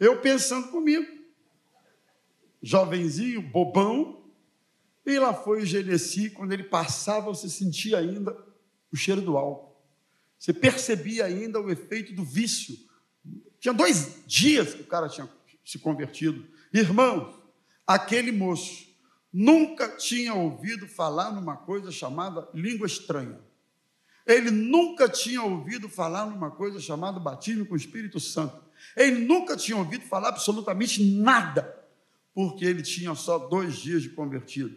Eu 0.01 0.21
pensando 0.21 0.69
comigo. 0.69 1.07
Jovenzinho, 2.63 3.43
bobão. 3.43 4.22
E 5.05 5.19
lá 5.19 5.35
foi 5.35 5.63
o 5.63 5.67
Genesi, 5.67 6.31
quando 6.31 6.53
ele 6.53 6.65
passava, 6.65 7.27
você 7.27 7.49
sentia 7.49 7.99
ainda 7.99 8.37
o 8.93 8.97
cheiro 8.97 9.21
do 9.21 9.37
álcool. 9.37 9.77
Você 10.39 10.53
percebia 10.53 11.25
ainda 11.25 11.61
o 11.61 11.71
efeito 11.71 12.13
do 12.15 12.25
vício 12.25 12.77
tinha 13.63 13.73
dois 13.73 14.25
dias 14.27 14.75
que 14.75 14.83
o 14.83 14.87
cara 14.87 15.09
tinha 15.09 15.31
se 15.65 15.79
convertido. 15.79 16.45
Irmãos, 16.75 17.33
aquele 17.87 18.33
moço 18.33 18.89
nunca 19.33 19.89
tinha 19.97 20.35
ouvido 20.35 20.89
falar 20.89 21.31
numa 21.31 21.57
coisa 21.57 21.93
chamada 21.93 22.49
língua 22.53 22.89
estranha. 22.89 23.39
Ele 24.27 24.51
nunca 24.51 25.09
tinha 25.09 25.41
ouvido 25.45 25.89
falar 25.89 26.27
numa 26.27 26.51
coisa 26.51 26.81
chamada 26.81 27.21
batismo 27.21 27.65
com 27.65 27.75
o 27.75 27.77
Espírito 27.77 28.19
Santo. 28.19 28.61
Ele 28.97 29.25
nunca 29.25 29.57
tinha 29.57 29.77
ouvido 29.77 30.05
falar 30.07 30.31
absolutamente 30.31 31.01
nada. 31.01 31.81
porque 32.35 32.65
ele 32.65 32.83
tinha 32.83 33.15
só 33.15 33.39
dois 33.39 33.77
dias 33.77 34.03
de 34.03 34.09
convertido. 34.09 34.77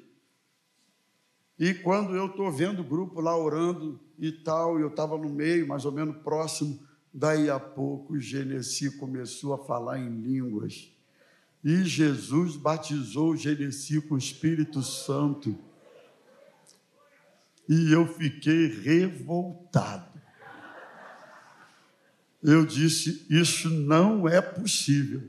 E 1.58 1.74
quando 1.74 2.16
eu 2.16 2.26
estou 2.28 2.52
vendo 2.52 2.82
o 2.82 2.84
grupo 2.84 3.22
lá 3.22 3.38
orando 3.38 4.00
e 4.20 4.32
tal, 4.32 4.80
eu 4.80 4.90
estava 4.90 5.18
no 5.18 5.30
meio, 5.30 5.68
mais 5.68 5.86
ou 5.86 5.92
menos 5.92 6.18
próximo, 6.18 6.80
daí 7.14 7.50
a 7.50 7.60
pouco 7.60 8.14
o 8.14 8.20
Genesi 8.20 8.92
começou 8.98 9.54
a 9.54 9.58
falar 9.58 10.00
em 10.00 10.10
línguas. 10.10 10.92
E 11.64 11.84
Jesus 11.84 12.58
batizou 12.58 13.32
o 13.32 13.38
Genesi 13.38 14.02
com 14.02 14.16
o 14.16 14.18
Espírito 14.18 14.84
Santo. 14.84 15.58
E 17.68 17.92
eu 17.92 18.06
fiquei 18.06 18.68
revoltado. 18.68 20.22
Eu 22.44 22.66
disse: 22.66 23.26
Isso 23.30 23.70
não 23.70 24.28
é 24.30 24.40
possível. 24.40 25.24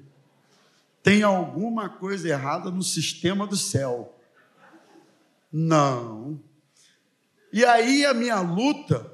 Tem 1.02 1.22
alguma 1.22 1.88
coisa 1.88 2.28
errada 2.28 2.70
no 2.70 2.82
sistema 2.82 3.46
do 3.46 3.56
céu. 3.56 4.15
Não. 5.58 6.38
E 7.50 7.64
aí 7.64 8.04
a 8.04 8.12
minha 8.12 8.38
luta 8.40 9.10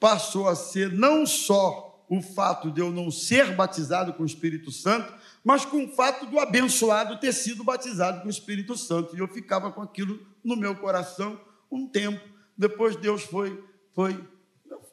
passou 0.00 0.48
a 0.48 0.56
ser 0.56 0.90
não 0.92 1.24
só 1.24 2.04
o 2.08 2.20
fato 2.20 2.68
de 2.72 2.80
eu 2.80 2.90
não 2.90 3.12
ser 3.12 3.54
batizado 3.54 4.12
com 4.12 4.24
o 4.24 4.26
Espírito 4.26 4.72
Santo, 4.72 5.14
mas 5.44 5.64
com 5.64 5.84
o 5.84 5.88
fato 5.88 6.26
do 6.26 6.40
abençoado 6.40 7.20
ter 7.20 7.32
sido 7.32 7.62
batizado 7.62 8.22
com 8.22 8.26
o 8.26 8.30
Espírito 8.30 8.76
Santo. 8.76 9.14
E 9.14 9.20
eu 9.20 9.28
ficava 9.28 9.70
com 9.70 9.82
aquilo 9.82 10.18
no 10.42 10.56
meu 10.56 10.74
coração 10.74 11.40
um 11.70 11.86
tempo. 11.86 12.28
Depois 12.58 12.96
Deus 12.96 13.22
foi, 13.22 13.62
foi, 13.94 14.18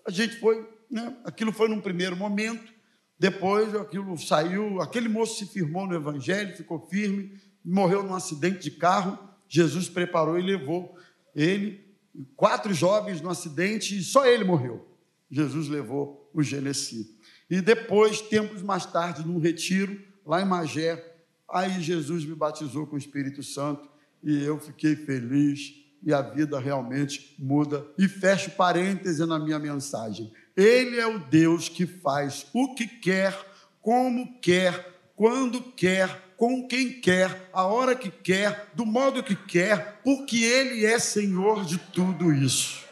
a 0.06 0.12
gente 0.12 0.40
foi, 0.40 0.70
né? 0.88 1.18
aquilo 1.26 1.52
foi 1.52 1.68
num 1.68 1.82
primeiro 1.82 2.16
momento. 2.16 2.72
Depois 3.18 3.74
aquilo 3.74 4.16
saiu, 4.20 4.80
aquele 4.80 5.10
moço 5.10 5.40
se 5.40 5.48
firmou 5.48 5.88
no 5.88 5.96
Evangelho, 5.96 6.56
ficou 6.56 6.80
firme, 6.80 7.42
morreu 7.66 8.04
num 8.04 8.14
acidente 8.14 8.60
de 8.60 8.70
carro. 8.70 9.31
Jesus 9.52 9.90
preparou 9.90 10.40
e 10.40 10.42
levou 10.42 10.96
ele, 11.36 11.94
quatro 12.38 12.74
jovens 12.74 13.20
no 13.20 13.30
acidente, 13.30 13.98
e 13.98 14.02
só 14.02 14.26
ele 14.26 14.46
morreu. 14.46 14.88
Jesus 15.30 15.68
levou 15.68 16.32
o 16.34 16.42
Genesi. 16.42 17.20
E 17.50 17.60
depois, 17.60 18.22
tempos 18.22 18.62
mais 18.62 18.86
tarde, 18.86 19.28
num 19.28 19.40
retiro, 19.40 20.02
lá 20.26 20.42
em 20.42 20.46
Magé, 20.46 21.04
aí 21.50 21.82
Jesus 21.82 22.24
me 22.24 22.34
batizou 22.34 22.88
com 22.88 22.96
o 22.96 22.98
Espírito 22.98 23.44
Santo 23.44 23.90
e 24.24 24.42
eu 24.42 24.58
fiquei 24.58 24.96
feliz 24.96 25.74
e 26.02 26.14
a 26.14 26.22
vida 26.22 26.58
realmente 26.58 27.36
muda. 27.38 27.86
E 27.98 28.08
fecho 28.08 28.52
parêntese 28.52 29.26
na 29.26 29.38
minha 29.38 29.60
mensagem. 29.60 30.32
Ele 30.56 30.98
é 30.98 31.06
o 31.06 31.20
Deus 31.20 31.68
que 31.68 31.86
faz 31.86 32.48
o 32.54 32.74
que 32.74 32.88
quer, 32.88 33.38
como 33.82 34.40
quer, 34.40 35.02
quando 35.14 35.62
quer, 35.62 36.31
com 36.42 36.68
quem 36.68 37.00
quer, 37.00 37.52
a 37.54 37.68
hora 37.68 37.96
que 37.96 38.10
quer, 38.10 38.72
do 38.74 38.84
modo 38.84 39.22
que 39.22 39.36
quer, 39.36 40.02
porque 40.04 40.38
Ele 40.38 40.84
é 40.84 40.98
Senhor 40.98 41.64
de 41.64 41.78
tudo 41.78 42.34
isso. 42.34 42.84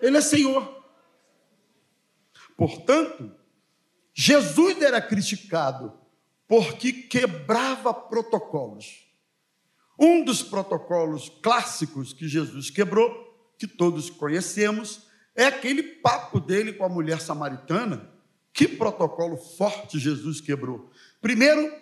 Ele 0.00 0.16
é 0.16 0.22
Senhor. 0.22 0.82
Portanto, 2.56 3.30
Jesus 4.14 4.80
era 4.80 5.02
criticado 5.02 5.92
porque 6.48 6.94
quebrava 6.94 7.92
protocolos. 7.92 9.06
Um 9.98 10.24
dos 10.24 10.42
protocolos 10.42 11.28
clássicos 11.42 12.14
que 12.14 12.26
Jesus 12.26 12.70
quebrou, 12.70 13.54
que 13.58 13.66
todos 13.66 14.08
conhecemos, 14.08 15.08
é 15.36 15.44
aquele 15.44 15.82
papo 15.82 16.40
dele 16.40 16.72
com 16.72 16.86
a 16.86 16.88
mulher 16.88 17.20
samaritana. 17.20 18.10
Que 18.50 18.66
protocolo 18.66 19.36
forte 19.36 19.98
Jesus 19.98 20.40
quebrou. 20.40 20.90
Primeiro, 21.22 21.72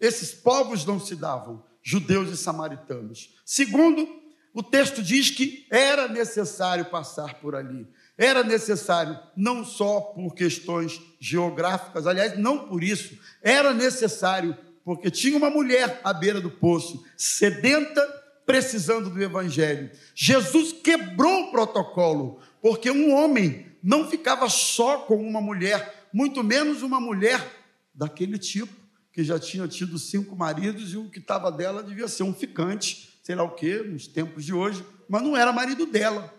esses 0.00 0.34
povos 0.34 0.84
não 0.84 0.98
se 0.98 1.14
davam, 1.14 1.64
judeus 1.80 2.30
e 2.30 2.36
samaritanos. 2.36 3.40
Segundo, 3.46 4.06
o 4.52 4.62
texto 4.62 5.02
diz 5.02 5.30
que 5.30 5.66
era 5.70 6.08
necessário 6.08 6.84
passar 6.86 7.34
por 7.34 7.54
ali. 7.54 7.86
Era 8.18 8.42
necessário, 8.42 9.16
não 9.36 9.64
só 9.64 10.00
por 10.00 10.34
questões 10.34 11.00
geográficas, 11.20 12.08
aliás, 12.08 12.36
não 12.36 12.68
por 12.68 12.82
isso, 12.82 13.16
era 13.40 13.72
necessário 13.72 14.58
porque 14.84 15.10
tinha 15.10 15.36
uma 15.36 15.50
mulher 15.50 16.00
à 16.02 16.12
beira 16.14 16.40
do 16.40 16.50
poço, 16.50 17.04
sedenta, 17.16 18.02
precisando 18.46 19.10
do 19.10 19.22
evangelho. 19.22 19.90
Jesus 20.14 20.72
quebrou 20.72 21.42
o 21.42 21.50
protocolo, 21.50 22.40
porque 22.62 22.90
um 22.90 23.14
homem 23.14 23.66
não 23.82 24.08
ficava 24.08 24.48
só 24.48 25.00
com 25.00 25.16
uma 25.16 25.42
mulher, 25.42 26.08
muito 26.12 26.42
menos 26.42 26.82
uma 26.82 26.98
mulher 26.98 27.46
daquele 27.94 28.38
tipo 28.38 28.77
que 29.18 29.24
já 29.24 29.36
tinha 29.36 29.66
tido 29.66 29.98
cinco 29.98 30.36
maridos 30.36 30.92
e 30.92 30.96
o 30.96 31.10
que 31.10 31.18
estava 31.18 31.50
dela 31.50 31.82
devia 31.82 32.06
ser 32.06 32.22
um 32.22 32.32
ficante, 32.32 33.18
sei 33.20 33.34
lá 33.34 33.42
o 33.42 33.50
quê, 33.50 33.82
nos 33.82 34.06
tempos 34.06 34.44
de 34.44 34.54
hoje, 34.54 34.86
mas 35.08 35.24
não 35.24 35.36
era 35.36 35.52
marido 35.52 35.86
dela. 35.86 36.32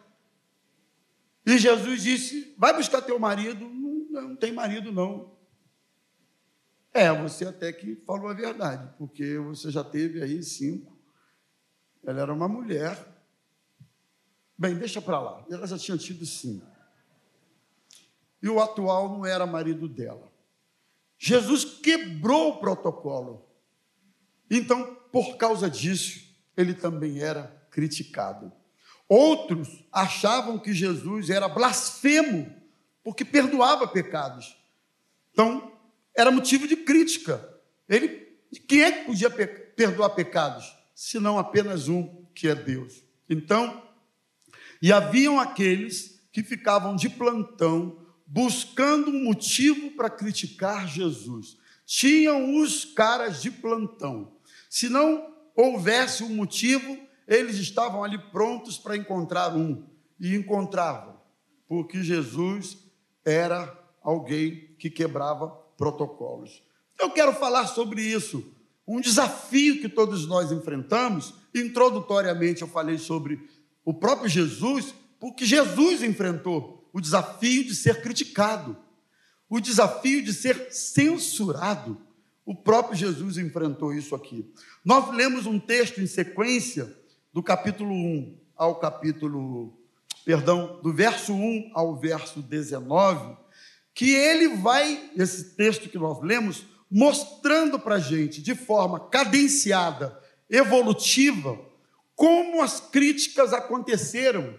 E 1.45 1.57
Jesus 1.57 2.01
disse: 2.03 2.55
Vai 2.57 2.73
buscar 2.73 3.01
teu 3.01 3.19
marido. 3.19 3.67
Não, 3.67 4.29
não 4.29 4.35
tem 4.37 4.53
marido, 4.53 4.93
não. 4.93 5.35
É, 6.93 7.11
você 7.11 7.43
até 7.43 7.73
que 7.73 7.97
falou 8.07 8.29
a 8.29 8.33
verdade, 8.33 8.89
porque 8.97 9.37
você 9.39 9.69
já 9.69 9.83
teve 9.83 10.23
aí 10.23 10.41
cinco. 10.41 10.97
Ela 12.01 12.21
era 12.21 12.33
uma 12.33 12.47
mulher. 12.47 12.97
Bem, 14.57 14.73
deixa 14.75 15.01
para 15.01 15.19
lá. 15.19 15.45
Ela 15.51 15.67
já 15.67 15.77
tinha 15.77 15.97
tido 15.97 16.25
cinco. 16.25 16.65
E 18.41 18.47
o 18.47 18.61
atual 18.61 19.09
não 19.09 19.25
era 19.25 19.45
marido 19.45 19.85
dela. 19.85 20.28
Jesus 21.19 21.65
quebrou 21.65 22.51
o 22.53 22.57
protocolo. 22.59 23.45
Então, 24.49 24.95
por 25.11 25.35
causa 25.35 25.69
disso, 25.69 26.21
ele 26.55 26.73
também 26.73 27.19
era 27.19 27.43
criticado. 27.69 28.51
Outros 29.07 29.85
achavam 29.91 30.57
que 30.57 30.73
Jesus 30.73 31.29
era 31.29 31.49
blasfemo, 31.49 32.55
porque 33.03 33.25
perdoava 33.25 33.85
pecados. 33.87 34.57
Então, 35.33 35.73
era 36.15 36.31
motivo 36.31 36.67
de 36.67 36.77
crítica. 36.77 37.47
Ele, 37.87 38.07
quem 38.67 38.83
é 38.83 38.91
que 38.91 39.05
podia 39.05 39.29
perdoar 39.29 40.11
pecados? 40.11 40.73
Senão 40.95 41.37
apenas 41.37 41.89
um, 41.89 42.25
que 42.33 42.47
é 42.47 42.55
Deus. 42.55 43.03
Então, 43.29 43.83
e 44.81 44.93
haviam 44.93 45.39
aqueles 45.39 46.21
que 46.31 46.43
ficavam 46.43 46.95
de 46.95 47.09
plantão 47.09 48.05
buscando 48.29 49.09
um 49.09 49.23
motivo 49.23 49.91
para 49.91 50.09
criticar 50.09 50.87
Jesus. 50.87 51.57
Tinham 51.83 52.61
os 52.61 52.85
caras 52.85 53.41
de 53.41 53.49
plantão. 53.49 54.33
Se 54.69 54.87
não 54.87 55.33
houvesse 55.55 56.23
um 56.23 56.29
motivo, 56.29 56.95
eles 57.27 57.57
estavam 57.57 58.03
ali 58.03 58.19
prontos 58.31 58.77
para 58.77 58.95
encontrar 58.95 59.55
um. 59.55 59.83
E 60.19 60.35
encontravam, 60.35 61.19
porque 61.67 62.03
Jesus 62.03 62.77
era 63.25 63.75
alguém 64.03 64.75
que 64.77 64.89
quebrava 64.89 65.47
protocolos. 65.77 66.61
Eu 66.99 67.09
quero 67.09 67.33
falar 67.33 67.67
sobre 67.67 68.01
isso. 68.01 68.53
Um 68.85 68.99
desafio 68.99 69.79
que 69.79 69.87
todos 69.87 70.27
nós 70.27 70.51
enfrentamos. 70.51 71.33
Introdutoriamente, 71.55 72.61
eu 72.61 72.67
falei 72.67 72.97
sobre 72.97 73.39
o 73.85 73.93
próprio 73.93 74.29
Jesus, 74.29 74.93
porque 75.19 75.45
Jesus 75.45 76.03
enfrentou 76.03 76.78
o 76.93 76.99
desafio 77.01 77.63
de 77.63 77.75
ser 77.75 78.01
criticado, 78.01 78.77
o 79.49 79.59
desafio 79.59 80.23
de 80.23 80.33
ser 80.33 80.71
censurado. 80.71 81.99
O 82.45 82.55
próprio 82.55 82.97
Jesus 82.97 83.37
enfrentou 83.37 83.93
isso 83.93 84.15
aqui. 84.15 84.51
Nós 84.83 85.13
lemos 85.13 85.45
um 85.45 85.59
texto 85.59 86.01
em 86.01 86.07
sequência 86.07 86.95
do 87.31 87.43
capítulo 87.43 87.93
1 87.93 88.37
ao 88.55 88.75
capítulo, 88.75 89.77
perdão, 90.25 90.79
do 90.81 90.91
verso 90.91 91.33
1 91.33 91.71
ao 91.73 91.95
verso 91.95 92.41
19, 92.41 93.37
que 93.93 94.11
ele 94.11 94.57
vai, 94.57 95.11
esse 95.15 95.55
texto 95.55 95.89
que 95.89 95.97
nós 95.97 96.21
lemos, 96.21 96.65
mostrando 96.89 97.79
para 97.79 97.95
a 97.95 97.99
gente 97.99 98.41
de 98.41 98.55
forma 98.55 98.99
cadenciada, 98.99 100.19
evolutiva, 100.49 101.59
como 102.15 102.61
as 102.61 102.79
críticas 102.79 103.53
aconteceram 103.53 104.55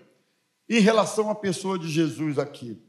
em 0.70 0.80
relação 0.80 1.28
à 1.28 1.35
pessoa 1.35 1.76
de 1.76 1.88
Jesus 1.88 2.38
aqui. 2.38 2.80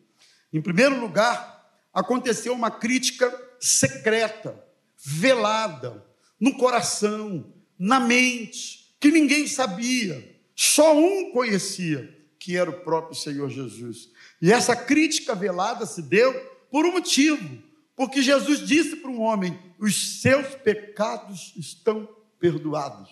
Em 0.53 0.61
primeiro 0.61 0.99
lugar, 0.99 1.67
aconteceu 1.91 2.53
uma 2.53 2.69
crítica 2.69 3.27
secreta, 3.59 4.63
velada, 5.03 6.05
no 6.39 6.55
coração, 6.57 7.51
na 7.79 7.99
mente, 7.99 8.95
que 8.99 9.09
ninguém 9.09 9.47
sabia, 9.47 10.39
só 10.55 10.95
um 10.95 11.31
conhecia, 11.31 12.15
que 12.37 12.55
era 12.55 12.69
o 12.69 12.81
próprio 12.81 13.15
Senhor 13.15 13.49
Jesus. 13.49 14.09
E 14.39 14.51
essa 14.51 14.75
crítica 14.75 15.33
velada 15.33 15.87
se 15.87 16.03
deu 16.03 16.33
por 16.69 16.85
um 16.85 16.91
motivo, 16.91 17.63
porque 17.95 18.21
Jesus 18.21 18.59
disse 18.59 18.95
para 18.97 19.09
um 19.09 19.21
homem: 19.21 19.59
os 19.79 20.21
seus 20.21 20.53
pecados 20.55 21.53
estão 21.57 22.07
perdoados. 22.39 23.09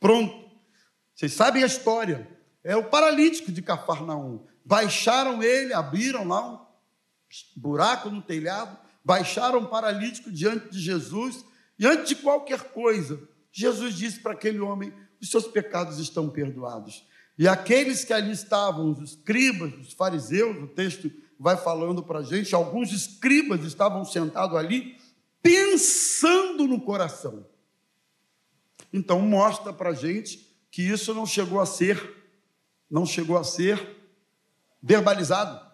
Pronto. 0.00 0.46
Vocês 1.14 1.32
sabem 1.32 1.62
a 1.62 1.66
história 1.66 2.35
é 2.66 2.76
o 2.76 2.82
paralítico 2.82 3.52
de 3.52 3.62
Cafarnaum. 3.62 4.44
Baixaram 4.64 5.40
ele, 5.40 5.72
abriram 5.72 6.26
lá 6.26 6.52
um 6.52 6.66
buraco 7.56 8.10
no 8.10 8.20
telhado, 8.20 8.76
baixaram 9.04 9.60
o 9.60 9.68
paralítico 9.68 10.32
diante 10.32 10.70
de 10.70 10.80
Jesus 10.80 11.44
E 11.78 11.86
antes 11.86 12.08
de 12.08 12.16
qualquer 12.16 12.72
coisa, 12.72 13.20
Jesus 13.52 13.94
disse 13.94 14.18
para 14.18 14.32
aquele 14.32 14.58
homem: 14.58 14.92
os 15.20 15.30
seus 15.30 15.46
pecados 15.46 16.00
estão 16.00 16.28
perdoados. 16.28 17.06
E 17.38 17.46
aqueles 17.46 18.04
que 18.04 18.12
ali 18.12 18.32
estavam, 18.32 18.90
os 18.90 19.10
escribas, 19.10 19.72
os 19.74 19.92
fariseus, 19.92 20.56
o 20.56 20.66
texto 20.66 21.12
vai 21.38 21.56
falando 21.56 22.02
para 22.02 22.20
a 22.20 22.22
gente, 22.22 22.54
alguns 22.54 22.90
escribas 22.92 23.62
estavam 23.62 24.04
sentados 24.04 24.56
ali, 24.56 24.96
pensando 25.42 26.66
no 26.66 26.80
coração. 26.80 27.46
Então 28.90 29.20
mostra 29.20 29.72
para 29.72 29.90
a 29.90 29.94
gente 29.94 30.50
que 30.70 30.82
isso 30.82 31.12
não 31.12 31.26
chegou 31.26 31.60
a 31.60 31.66
ser, 31.66 32.15
não 32.90 33.04
chegou 33.04 33.36
a 33.36 33.44
ser 33.44 33.96
verbalizado. 34.82 35.64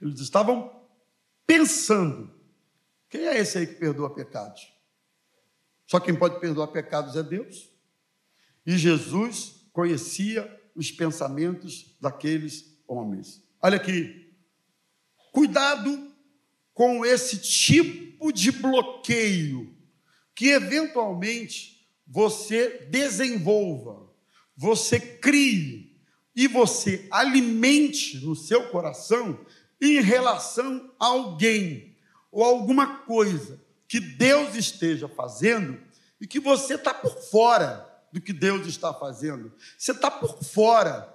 Eles 0.00 0.20
estavam 0.20 0.84
pensando. 1.46 2.32
Quem 3.08 3.26
é 3.26 3.38
esse 3.38 3.58
aí 3.58 3.66
que 3.66 3.74
perdoa 3.74 4.14
pecados? 4.14 4.72
Só 5.86 5.98
quem 5.98 6.14
pode 6.14 6.38
perdoar 6.40 6.68
pecados 6.68 7.16
é 7.16 7.22
Deus. 7.22 7.70
E 8.66 8.76
Jesus 8.76 9.68
conhecia 9.72 10.60
os 10.74 10.90
pensamentos 10.90 11.96
daqueles 12.00 12.78
homens. 12.86 13.42
Olha 13.60 13.76
aqui, 13.76 14.32
cuidado 15.32 16.12
com 16.74 17.04
esse 17.04 17.38
tipo 17.38 18.32
de 18.32 18.52
bloqueio 18.52 19.74
que 20.34 20.50
eventualmente 20.50 21.88
você 22.06 22.86
desenvolva, 22.90 24.07
você 24.60 24.98
crie 24.98 25.96
e 26.34 26.48
você 26.48 27.06
alimente 27.12 28.18
no 28.18 28.34
seu 28.34 28.70
coração 28.70 29.38
em 29.80 30.00
relação 30.00 30.92
a 30.98 31.06
alguém 31.06 31.96
ou 32.32 32.42
alguma 32.42 33.04
coisa 33.04 33.62
que 33.86 34.00
Deus 34.00 34.56
esteja 34.56 35.08
fazendo 35.08 35.80
e 36.20 36.26
que 36.26 36.40
você 36.40 36.74
está 36.74 36.92
por 36.92 37.22
fora 37.30 37.88
do 38.12 38.20
que 38.20 38.32
Deus 38.32 38.66
está 38.66 38.92
fazendo. 38.92 39.52
Você 39.78 39.92
está 39.92 40.10
por 40.10 40.42
fora 40.42 41.08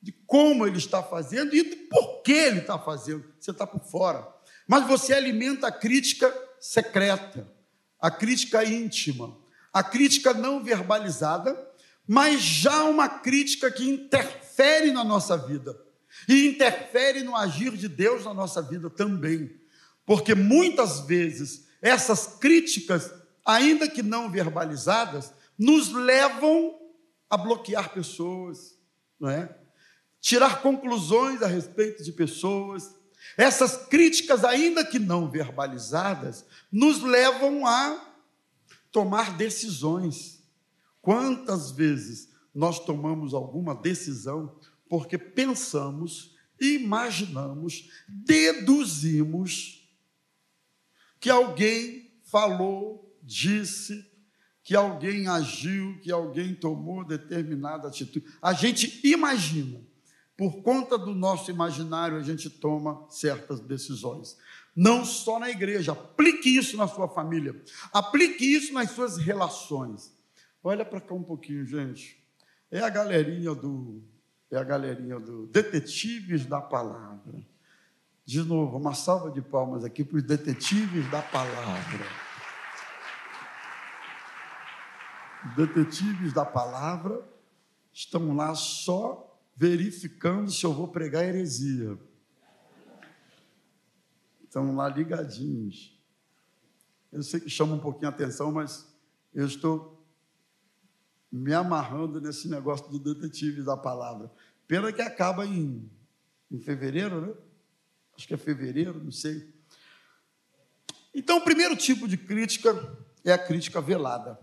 de 0.00 0.12
como 0.26 0.66
Ele 0.66 0.78
está 0.78 1.02
fazendo 1.02 1.54
e 1.54 1.62
de 1.68 1.76
por 1.76 2.22
que 2.22 2.32
Ele 2.32 2.60
está 2.60 2.78
fazendo. 2.78 3.30
Você 3.38 3.50
está 3.50 3.66
por 3.66 3.82
fora. 3.82 4.26
Mas 4.66 4.86
você 4.86 5.12
alimenta 5.12 5.66
a 5.66 5.72
crítica 5.72 6.34
secreta, 6.58 7.46
a 8.00 8.10
crítica 8.10 8.64
íntima, 8.64 9.36
a 9.70 9.82
crítica 9.82 10.32
não 10.32 10.64
verbalizada, 10.64 11.65
mas 12.06 12.40
já 12.40 12.84
uma 12.84 13.08
crítica 13.08 13.70
que 13.70 13.88
interfere 13.88 14.90
na 14.92 15.02
nossa 15.02 15.36
vida 15.36 15.76
e 16.28 16.46
interfere 16.46 17.22
no 17.22 17.36
agir 17.36 17.76
de 17.76 17.88
Deus 17.88 18.24
na 18.24 18.32
nossa 18.32 18.62
vida 18.62 18.88
também. 18.88 19.60
Porque 20.04 20.34
muitas 20.34 21.00
vezes 21.00 21.66
essas 21.82 22.26
críticas, 22.38 23.12
ainda 23.44 23.88
que 23.88 24.02
não 24.02 24.30
verbalizadas, 24.30 25.32
nos 25.58 25.92
levam 25.92 26.78
a 27.28 27.36
bloquear 27.36 27.92
pessoas, 27.92 28.78
não 29.18 29.28
é? 29.28 29.56
Tirar 30.20 30.62
conclusões 30.62 31.42
a 31.42 31.46
respeito 31.46 32.02
de 32.02 32.12
pessoas. 32.12 32.94
Essas 33.36 33.76
críticas, 33.86 34.44
ainda 34.44 34.84
que 34.84 34.98
não 34.98 35.30
verbalizadas, 35.30 36.44
nos 36.70 37.02
levam 37.02 37.66
a 37.66 38.14
tomar 38.90 39.36
decisões. 39.36 40.35
Quantas 41.06 41.70
vezes 41.70 42.32
nós 42.52 42.80
tomamos 42.80 43.32
alguma 43.32 43.76
decisão 43.76 44.58
porque 44.88 45.16
pensamos, 45.16 46.34
imaginamos, 46.60 47.88
deduzimos 48.08 49.88
que 51.20 51.30
alguém 51.30 52.10
falou, 52.24 53.16
disse, 53.22 54.04
que 54.64 54.74
alguém 54.74 55.28
agiu, 55.28 55.96
que 56.00 56.10
alguém 56.10 56.56
tomou 56.56 57.04
determinada 57.04 57.86
atitude. 57.86 58.26
A 58.42 58.52
gente 58.52 59.00
imagina. 59.06 59.80
Por 60.36 60.60
conta 60.60 60.98
do 60.98 61.14
nosso 61.14 61.52
imaginário, 61.52 62.16
a 62.16 62.22
gente 62.24 62.50
toma 62.50 63.06
certas 63.10 63.60
decisões. 63.60 64.36
Não 64.74 65.04
só 65.04 65.38
na 65.38 65.50
igreja, 65.50 65.92
aplique 65.92 66.48
isso 66.48 66.76
na 66.76 66.88
sua 66.88 67.08
família, 67.08 67.54
aplique 67.92 68.44
isso 68.44 68.72
nas 68.72 68.90
suas 68.90 69.18
relações. 69.18 70.15
Olha 70.66 70.84
para 70.84 71.00
cá 71.00 71.14
um 71.14 71.22
pouquinho, 71.22 71.64
gente. 71.64 72.20
É 72.72 72.80
a 72.80 72.88
galerinha 72.88 73.54
do 73.54 74.02
é 74.50 74.56
a 74.56 74.64
galerinha 74.64 75.20
do 75.20 75.46
Detetives 75.46 76.44
da 76.44 76.60
Palavra. 76.60 77.40
De 78.24 78.42
novo, 78.42 78.76
uma 78.76 78.92
salva 78.92 79.30
de 79.30 79.40
palmas 79.40 79.84
aqui 79.84 80.02
para 80.02 80.16
os 80.16 80.24
detetives 80.24 81.08
da 81.08 81.22
palavra. 81.22 82.04
detetives 85.56 86.32
da 86.32 86.44
palavra 86.44 87.24
estão 87.92 88.34
lá 88.34 88.52
só 88.56 89.40
verificando 89.56 90.50
se 90.50 90.66
eu 90.66 90.72
vou 90.72 90.88
pregar 90.88 91.22
heresia. 91.22 91.96
Estão 94.42 94.74
lá 94.74 94.88
ligadinhos. 94.88 95.96
Eu 97.12 97.22
sei 97.22 97.38
que 97.38 97.48
chama 97.48 97.76
um 97.76 97.80
pouquinho 97.80 98.08
a 98.08 98.10
atenção, 98.10 98.50
mas 98.50 98.92
eu 99.32 99.46
estou 99.46 99.95
me 101.30 101.52
amarrando 101.52 102.20
nesse 102.20 102.48
negócio 102.48 102.88
do 102.88 102.98
detetive 102.98 103.62
da 103.62 103.76
palavra. 103.76 104.30
Pena 104.66 104.92
que 104.92 105.02
acaba 105.02 105.46
em, 105.46 105.90
em 106.50 106.58
fevereiro, 106.58 107.20
né? 107.20 107.34
Acho 108.16 108.26
que 108.26 108.34
é 108.34 108.38
fevereiro, 108.38 109.02
não 109.02 109.12
sei. 109.12 109.54
Então, 111.14 111.38
o 111.38 111.44
primeiro 111.44 111.76
tipo 111.76 112.08
de 112.08 112.16
crítica 112.16 112.74
é 113.24 113.32
a 113.32 113.38
crítica 113.38 113.80
velada 113.80 114.38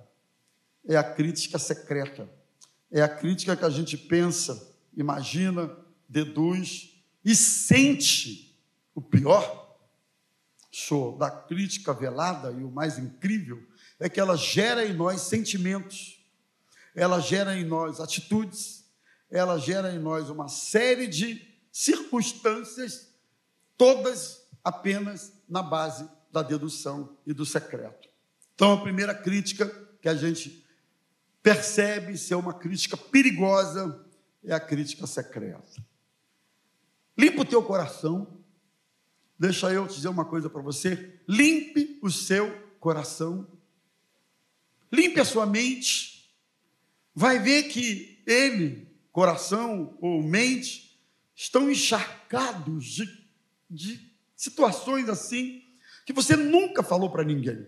é 0.86 0.98
a 0.98 1.04
crítica 1.04 1.58
secreta. 1.58 2.30
É 2.92 3.02
a 3.02 3.10
crítica 3.10 3.56
que 3.56 3.66
a 3.66 3.70
gente 3.70 3.98
pensa, 3.98 4.72
imagina, 4.96 5.76
deduz 6.08 7.02
e 7.24 7.36
sente. 7.36 8.52
O 8.94 9.02
pior 9.02 9.78
show 10.72 11.18
da 11.18 11.32
crítica 11.32 11.94
velada 11.94 12.52
e 12.52 12.64
o 12.64 12.70
mais 12.70 12.98
incrível 13.00 13.64
é 14.00 14.10
que 14.10 14.20
ela 14.20 14.36
gera 14.36 14.86
em 14.86 14.94
nós 14.94 15.22
sentimentos, 15.22 16.23
ela 16.96 17.20
gera 17.20 17.58
em 17.58 17.64
nós 17.64 18.00
atitudes, 18.00 18.86
ela 19.30 19.58
gera 19.58 19.92
em 19.92 20.00
nós 20.00 20.30
uma 20.30 20.48
série 20.48 21.08
de 21.08 21.42
circunstâncias, 21.72 23.14
todas 23.78 24.48
apenas 24.64 25.34
na 25.50 25.64
base 25.64 26.08
da 26.32 26.42
dedução 26.42 27.18
e 27.26 27.34
do 27.34 27.46
secreto. 27.46 28.10
Então, 28.56 28.74
a 28.74 28.82
primeira 28.82 29.14
crítica 29.16 29.68
que 30.02 30.08
a 30.08 30.16
gente 30.16 30.64
percebe 31.42 32.18
ser 32.18 32.36
uma 32.36 32.54
crítica 32.54 32.96
perigosa 32.96 34.06
é 34.44 34.54
a 34.54 34.60
crítica 34.60 35.08
secreta. 35.08 35.84
Limpa 37.18 37.42
o 37.42 37.46
teu 37.46 37.64
coração. 37.64 38.40
Deixa 39.38 39.72
eu 39.72 39.88
te 39.88 39.96
dizer 39.96 40.08
uma 40.08 40.26
coisa 40.26 40.50
para 40.50 40.62
você. 40.62 41.20
Limpe 41.28 42.00
o 42.02 42.10
seu 42.10 42.52
coração. 42.80 43.48
Limpe 44.92 45.20
a 45.20 45.26
sua 45.26 45.46
mente. 45.46 46.13
Vai 47.16 47.40
ver 47.40 47.64
que 47.64 48.22
ele, 48.26 48.88
coração 49.12 49.98
ou 50.02 50.22
mente, 50.24 51.00
estão 51.36 51.70
encharcados 51.70 52.86
de, 52.86 53.28
de 53.70 54.12
situações 54.36 55.10
assim 55.10 55.62
que 56.06 56.14
você 56.14 56.36
nunca 56.36 56.84
falou 56.84 57.10
para 57.10 57.24
ninguém. 57.24 57.66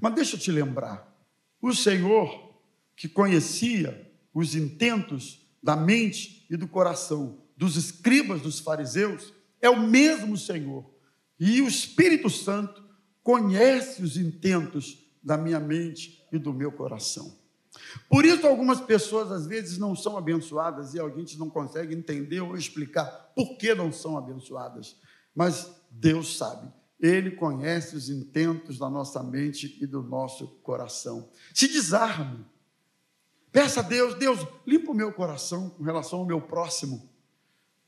Mas 0.00 0.14
deixa 0.14 0.36
eu 0.36 0.40
te 0.40 0.50
lembrar. 0.50 1.14
O 1.60 1.72
Senhor 1.74 2.54
que 2.94 3.08
conhecia 3.08 4.10
os 4.32 4.54
intentos 4.54 5.46
da 5.62 5.76
mente 5.76 6.46
e 6.50 6.56
do 6.56 6.68
coração 6.68 7.38
dos 7.56 7.76
escribas, 7.76 8.42
dos 8.42 8.60
fariseus, 8.60 9.32
é 9.60 9.70
o 9.70 9.80
mesmo 9.80 10.36
Senhor. 10.36 10.88
E 11.40 11.60
o 11.62 11.68
Espírito 11.68 12.28
Santo 12.28 12.84
conhece 13.22 14.02
os 14.02 14.16
intentos 14.16 14.98
da 15.22 15.36
minha 15.36 15.58
mente 15.58 16.22
e 16.30 16.38
do 16.38 16.52
meu 16.52 16.70
coração. 16.70 17.36
Por 18.08 18.24
isso, 18.24 18.46
algumas 18.46 18.80
pessoas 18.80 19.30
às 19.30 19.46
vezes 19.46 19.78
não 19.78 19.94
são 19.94 20.16
abençoadas 20.16 20.94
e 20.94 20.98
alguém 20.98 21.24
não 21.38 21.50
consegue 21.50 21.94
entender 21.94 22.40
ou 22.40 22.56
explicar 22.56 23.04
por 23.34 23.56
que 23.56 23.74
não 23.74 23.92
são 23.92 24.16
abençoadas. 24.16 24.96
Mas 25.34 25.70
Deus 25.90 26.36
sabe, 26.36 26.72
Ele 27.00 27.30
conhece 27.30 27.96
os 27.96 28.08
intentos 28.08 28.78
da 28.78 28.88
nossa 28.88 29.22
mente 29.22 29.78
e 29.80 29.86
do 29.86 30.02
nosso 30.02 30.46
coração. 30.62 31.28
Se 31.54 31.68
desarme 31.68 32.44
Peça 33.56 33.80
a 33.80 33.82
Deus, 33.82 34.14
Deus, 34.16 34.46
limpa 34.66 34.90
o 34.90 34.94
meu 34.94 35.10
coração 35.10 35.70
com 35.70 35.82
relação 35.82 36.18
ao 36.18 36.26
meu 36.26 36.42
próximo, 36.42 37.08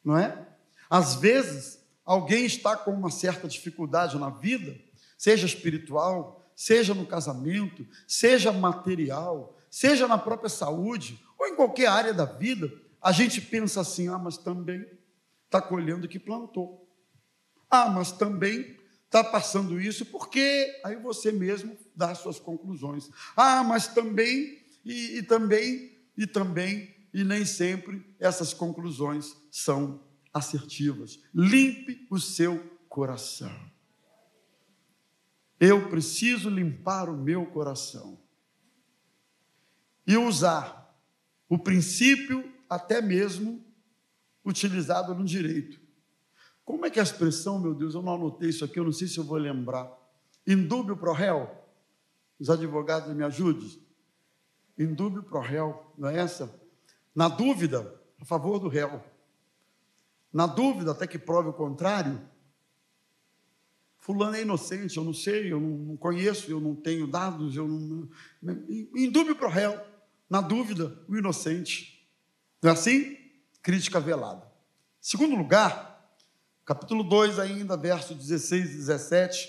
não 0.03 0.16
é? 0.16 0.48
Às 0.88 1.16
vezes, 1.16 1.85
alguém 2.07 2.46
está 2.46 2.74
com 2.74 2.90
uma 2.90 3.11
certa 3.11 3.46
dificuldade 3.46 4.18
na 4.18 4.31
vida, 4.31 4.74
seja 5.18 5.44
espiritual, 5.44 6.42
seja 6.57 6.94
no 6.94 7.05
casamento, 7.05 7.87
seja 8.07 8.51
material, 8.51 9.58
seja 9.70 10.09
na 10.09 10.18
própria 10.18 10.48
saúde, 10.48 11.22
ou 11.38 11.46
em 11.46 11.54
qualquer 11.54 11.87
área 11.87 12.12
da 12.12 12.24
vida, 12.24 12.70
a 13.00 13.12
gente 13.12 13.40
pensa 13.40 13.81
assim: 13.81 14.09
ah, 14.09 14.18
mas 14.18 14.37
também 14.37 14.85
está 15.44 15.61
colhendo 15.62 16.07
o 16.07 16.09
que 16.09 16.18
plantou. 16.18 16.87
Ah, 17.70 17.88
mas 17.88 18.12
também 18.12 18.76
está 19.04 19.24
passando 19.24 19.81
isso, 19.81 20.07
porque 20.07 20.81
aí 20.85 20.96
você 20.96 21.33
mesmo 21.33 21.76
dá 21.94 22.14
suas 22.14 22.38
conclusões. 22.38 23.11
Ah, 23.37 23.62
mas 23.64 23.88
também, 23.88 24.62
e, 24.85 25.18
e 25.18 25.22
também, 25.22 25.98
e 26.16 26.26
também, 26.26 26.94
e 27.12 27.24
nem 27.24 27.44
sempre 27.44 28.04
essas 28.18 28.52
conclusões 28.52 29.35
são 29.50 30.02
assertivas. 30.33 31.20
Limpe 31.35 32.07
o 32.11 32.18
seu 32.18 32.59
coração. 32.88 33.52
Eu 35.61 35.88
preciso 35.88 36.48
limpar 36.48 37.09
o 37.09 37.16
meu 37.16 37.46
coração 37.46 38.17
e 40.09 40.16
usar 40.16 40.99
o 41.51 41.59
princípio 41.59 42.51
até 42.68 43.03
mesmo 43.03 43.62
utilizado 44.42 45.14
no 45.14 45.23
direito. 45.23 45.79
Como 46.64 46.87
é 46.87 46.90
que 46.90 46.99
é 46.99 47.03
a 47.03 47.05
expressão, 47.05 47.59
meu 47.59 47.75
Deus, 47.75 47.94
eu 47.94 48.01
não 48.01 48.14
anotei 48.14 48.49
isso 48.49 48.64
aqui, 48.64 48.79
eu 48.79 48.85
não 48.85 48.92
sei 48.92 49.07
se 49.07 49.18
eu 49.18 49.25
vou 49.25 49.37
lembrar. 49.37 49.87
Indúbio 50.47 50.97
pro 50.97 51.12
réu. 51.12 51.51
Os 52.40 52.49
advogados 52.49 53.14
me 53.14 53.23
ajudem. 53.23 53.83
Indúbio 54.79 55.23
pro 55.23 55.40
réu, 55.40 55.92
não 55.99 56.09
é 56.09 56.18
essa? 56.18 56.59
Na 57.14 57.29
dúvida, 57.29 57.94
a 58.18 58.25
favor 58.25 58.59
do 58.59 58.68
réu. 58.68 59.03
Na 60.33 60.47
dúvida, 60.47 60.92
até 60.92 61.07
que 61.07 61.18
prove 61.18 61.51
o 61.51 61.53
contrário, 61.53 62.21
fulano 63.99 64.37
é 64.37 64.42
inocente, 64.42 64.97
eu 64.97 65.05
não 65.05 65.12
sei, 65.12 65.53
eu 65.53 65.61
não 65.61 65.97
conheço, 65.97 66.51
eu 66.51 66.61
não 66.61 66.75
tenho 66.75 67.07
dados, 67.07 67.57
eu 67.57 67.68
não. 67.68 68.09
Indúbio 68.94 69.37
pro 69.37 69.49
réu. 69.51 69.97
Na 70.29 70.41
dúvida, 70.41 70.99
o 71.09 71.17
inocente. 71.17 72.07
Não 72.62 72.71
é 72.71 72.73
assim? 72.75 73.17
Crítica 73.62 73.99
velada. 73.99 74.47
Segundo 75.01 75.35
lugar, 75.35 76.12
capítulo 76.64 77.03
2, 77.03 77.38
ainda, 77.38 77.77
verso 77.77 78.14
16 78.14 78.73
e 78.73 78.77
17, 78.77 79.49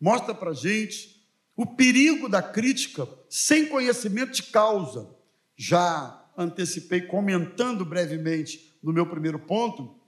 mostra 0.00 0.34
para 0.34 0.52
gente 0.52 1.26
o 1.56 1.66
perigo 1.66 2.28
da 2.28 2.42
crítica 2.42 3.08
sem 3.28 3.66
conhecimento 3.66 4.32
de 4.32 4.44
causa. 4.44 5.10
Já 5.56 6.24
antecipei 6.36 7.02
comentando 7.02 7.84
brevemente 7.84 8.78
no 8.82 8.92
meu 8.92 9.06
primeiro 9.06 9.38
ponto, 9.38 9.98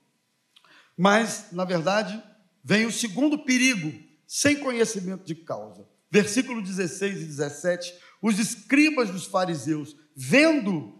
mas, 0.96 1.48
na 1.52 1.64
verdade, 1.64 2.22
vem 2.62 2.86
o 2.86 2.92
segundo 2.92 3.44
perigo, 3.44 3.92
sem 4.26 4.56
conhecimento 4.56 5.24
de 5.24 5.34
causa. 5.34 5.84
Versículo 6.10 6.62
16 6.62 7.22
e 7.22 7.24
17: 7.24 7.94
os 8.22 8.38
escribas 8.38 9.10
dos 9.10 9.26
fariseus 9.26 9.96
vendo, 10.16 10.94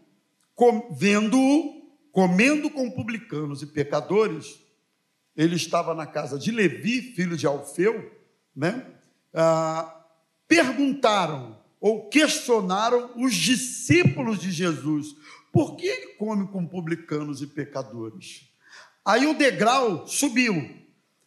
com, 0.55 0.95
vendo-o 0.95 1.83
comendo 2.13 2.69
com 2.71 2.91
publicanos 2.91 3.63
e 3.63 3.67
pecadores, 3.67 4.61
ele 5.37 5.57
estava 5.57 5.95
na 5.95 6.07
casa 6.07 6.39
de 6.39 6.51
Levi, 6.51 7.15
filho 7.15 7.37
de 7.37 7.47
Alfeu, 7.47 8.13
né? 8.55 8.87
Ah, 9.35 10.05
perguntaram 10.47 11.59
ou 11.81 12.09
questionaram 12.09 13.11
os 13.17 13.35
discípulos 13.35 14.39
de 14.39 14.53
Jesus: 14.53 15.17
por 15.51 15.77
que 15.77 15.87
ele 15.87 16.07
come 16.15 16.47
com 16.49 16.67
publicanos 16.67 17.43
e 17.43 17.47
pecadores? 17.47 18.49
Aí 19.05 19.27
o 19.27 19.35
degrau 19.35 20.07
subiu. 20.07 20.81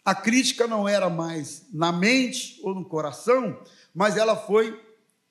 A 0.04 0.14
crítica 0.14 0.68
não 0.68 0.88
era 0.88 1.10
mais 1.10 1.66
na 1.74 1.92
mente 1.92 2.60
ou 2.64 2.76
no 2.76 2.86
coração, 2.86 3.60
mas 3.94 4.16
ela 4.18 4.36
foi 4.36 4.80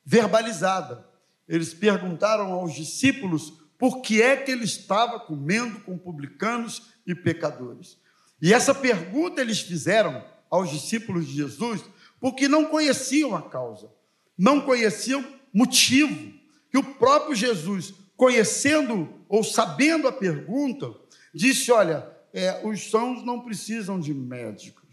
verbalizada. 0.04 1.06
Eles 1.48 1.74
perguntaram 1.74 2.52
aos 2.52 2.74
discípulos 2.74 3.52
por 3.78 4.00
que 4.00 4.22
é 4.22 4.36
que 4.36 4.50
ele 4.50 4.64
estava 4.64 5.20
comendo 5.20 5.80
com 5.80 5.98
publicanos 5.98 6.94
e 7.06 7.14
pecadores. 7.14 7.98
E 8.40 8.52
essa 8.52 8.74
pergunta 8.74 9.40
eles 9.40 9.60
fizeram 9.60 10.24
aos 10.50 10.70
discípulos 10.70 11.26
de 11.26 11.34
Jesus 11.34 11.84
porque 12.20 12.48
não 12.48 12.66
conheciam 12.66 13.34
a 13.34 13.42
causa, 13.42 13.90
não 14.38 14.60
conheciam 14.60 15.24
motivo. 15.52 16.32
E 16.72 16.78
o 16.78 16.82
próprio 16.82 17.34
Jesus, 17.34 17.92
conhecendo 18.16 19.12
ou 19.28 19.44
sabendo 19.44 20.08
a 20.08 20.12
pergunta, 20.12 20.92
disse: 21.34 21.70
Olha, 21.70 22.08
é, 22.32 22.66
os 22.66 22.90
sãos 22.90 23.24
não 23.24 23.40
precisam 23.40 24.00
de 24.00 24.12
médicos. 24.12 24.84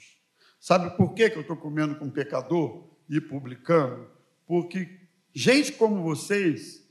Sabe 0.59 0.95
por 0.95 1.13
que, 1.13 1.29
que 1.29 1.37
eu 1.37 1.41
estou 1.41 1.57
comendo 1.57 1.95
com 1.95 2.09
pecador 2.09 2.87
e 3.09 3.19
publicano? 3.19 4.07
Porque 4.45 5.00
Gente 5.33 5.71
como 5.73 6.03
vocês, 6.03 6.83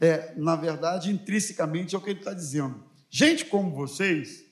é, 0.00 0.34
na 0.36 0.56
verdade, 0.56 1.10
intrinsecamente 1.10 1.94
é 1.94 1.98
o 1.98 2.00
que 2.00 2.10
ele 2.10 2.18
está 2.18 2.32
dizendo. 2.32 2.84
Gente 3.08 3.44
como 3.46 3.74
vocês 3.74 4.44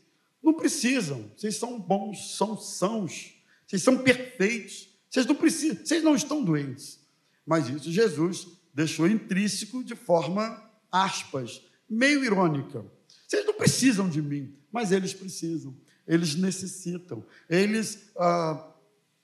não 0.43 0.55
precisam, 0.55 1.31
vocês 1.37 1.57
são 1.57 1.79
bons, 1.79 2.37
são 2.37 2.57
sãos, 2.57 3.35
vocês 3.67 3.83
são 3.83 3.99
perfeitos, 3.99 4.89
vocês 5.11 5.27
não 5.27 5.35
precisam, 5.35 5.85
vocês 5.85 6.03
não 6.03 6.15
estão 6.15 6.43
doentes. 6.43 7.01
Mas 7.47 7.69
isso 7.69 7.91
Jesus 7.91 8.49
deixou 8.75 9.09
intrínseco 9.09 9.83
de 9.83 9.95
forma 9.95 10.63
aspas, 10.91 11.63
meio 11.89 12.25
irônica. 12.25 12.85
Vocês 13.27 13.45
não 13.45 13.55
precisam 13.55 14.09
de 14.09 14.23
mim, 14.23 14.55
mas 14.73 14.93
eles 14.93 15.13
precisam, 15.13 15.77
eles 16.07 16.35
necessitam, 16.35 17.25
eles 17.49 18.11
ah, 18.17 18.67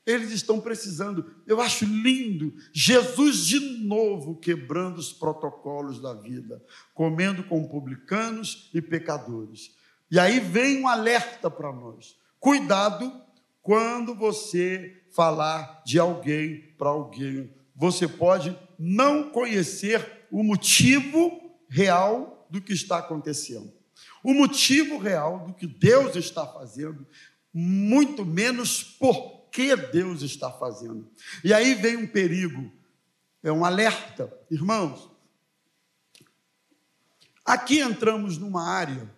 eles 0.07 0.31
estão 0.31 0.61
precisando. 0.61 1.35
Eu 1.47 1.61
acho 1.61 1.85
lindo 1.85 2.55
Jesus 2.73 3.47
de 3.47 3.61
novo 3.61 4.37
quebrando 4.37 4.99
os 4.99 5.13
protocolos 5.13 6.01
da 6.01 6.13
vida, 6.13 6.63
comendo 6.93 7.43
com 7.45 7.67
publicanos 7.67 8.71
e 8.75 8.83
pecadores. 8.83 9.75
E 10.11 10.19
aí 10.19 10.41
vem 10.41 10.83
um 10.83 10.89
alerta 10.89 11.51
para 11.51 11.73
nós: 11.73 12.17
cuidado 12.39 13.13
quando 13.63 14.15
você 14.15 15.03
falar 15.11 15.83
de 15.87 15.99
alguém 15.99 16.75
para 16.77 16.91
alguém. 16.91 17.53
Você 17.75 18.07
pode 18.07 18.57
não 18.79 19.31
conhecer 19.31 20.27
o 20.31 20.43
motivo 20.43 21.41
real 21.69 22.47
do 22.51 22.61
que 22.61 22.73
está 22.73 22.99
acontecendo. 22.99 23.73
O 24.23 24.33
motivo 24.33 24.99
real 24.99 25.47
do 25.47 25.55
que 25.55 25.67
Deus 25.67 26.15
está 26.17 26.47
fazendo, 26.47 27.07
muito 27.53 28.25
menos 28.25 28.83
por 28.83 29.34
que 29.55 29.77
Deus 29.77 30.23
está 30.23 30.51
fazendo. 30.51 31.09
E 31.45 31.55
aí 31.55 31.75
vem 31.75 31.97
um 31.97 32.09
perigo, 32.09 32.73
é 33.41 33.53
um 33.53 33.65
alerta, 33.65 34.37
irmãos. 34.51 35.09
Aqui 37.45 37.79
entramos 37.79 38.37
numa 38.37 38.69
área 38.69 39.09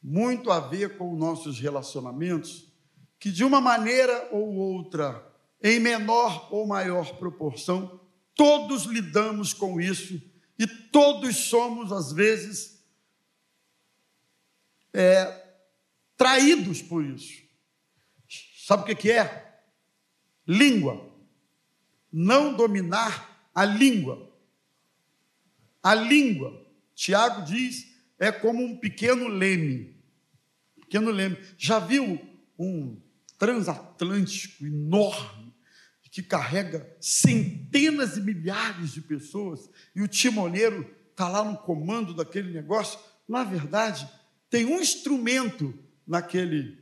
muito 0.00 0.52
a 0.52 0.60
ver 0.60 0.96
com 0.96 1.16
nossos 1.16 1.58
relacionamentos, 1.58 2.72
que 3.18 3.32
de 3.32 3.42
uma 3.42 3.60
maneira 3.60 4.28
ou 4.30 4.54
outra, 4.54 5.28
em 5.60 5.80
menor 5.80 6.54
ou 6.54 6.64
maior 6.64 7.16
proporção, 7.16 8.00
todos 8.36 8.84
lidamos 8.84 9.52
com 9.52 9.80
isso 9.80 10.22
e 10.56 10.64
todos 10.64 11.36
somos, 11.36 11.90
às 11.90 12.12
vezes, 12.12 12.84
é, 14.94 15.44
traídos 16.16 16.80
por 16.80 17.04
isso. 17.04 17.49
Sabe 18.70 18.92
o 18.92 18.96
que 18.96 19.10
é? 19.10 19.62
Língua. 20.46 21.12
Não 22.12 22.54
dominar 22.54 23.50
a 23.52 23.64
língua. 23.64 24.32
A 25.82 25.92
língua, 25.92 26.64
Tiago 26.94 27.42
diz, 27.42 27.92
é 28.16 28.30
como 28.30 28.62
um 28.62 28.76
pequeno 28.76 29.26
leme. 29.26 30.00
Pequeno 30.82 31.10
leme. 31.10 31.36
Já 31.58 31.80
viu 31.80 32.20
um 32.56 32.96
transatlântico 33.36 34.64
enorme 34.64 35.52
que 36.12 36.22
carrega 36.22 36.96
centenas 37.00 38.16
e 38.16 38.20
milhares 38.20 38.92
de 38.92 39.00
pessoas 39.00 39.68
e 39.96 40.00
o 40.00 40.06
timoneiro 40.06 40.88
está 41.10 41.28
lá 41.28 41.42
no 41.42 41.58
comando 41.58 42.14
daquele 42.14 42.52
negócio? 42.52 43.00
Na 43.28 43.42
verdade, 43.42 44.08
tem 44.48 44.64
um 44.64 44.80
instrumento 44.80 45.76
naquele, 46.06 46.78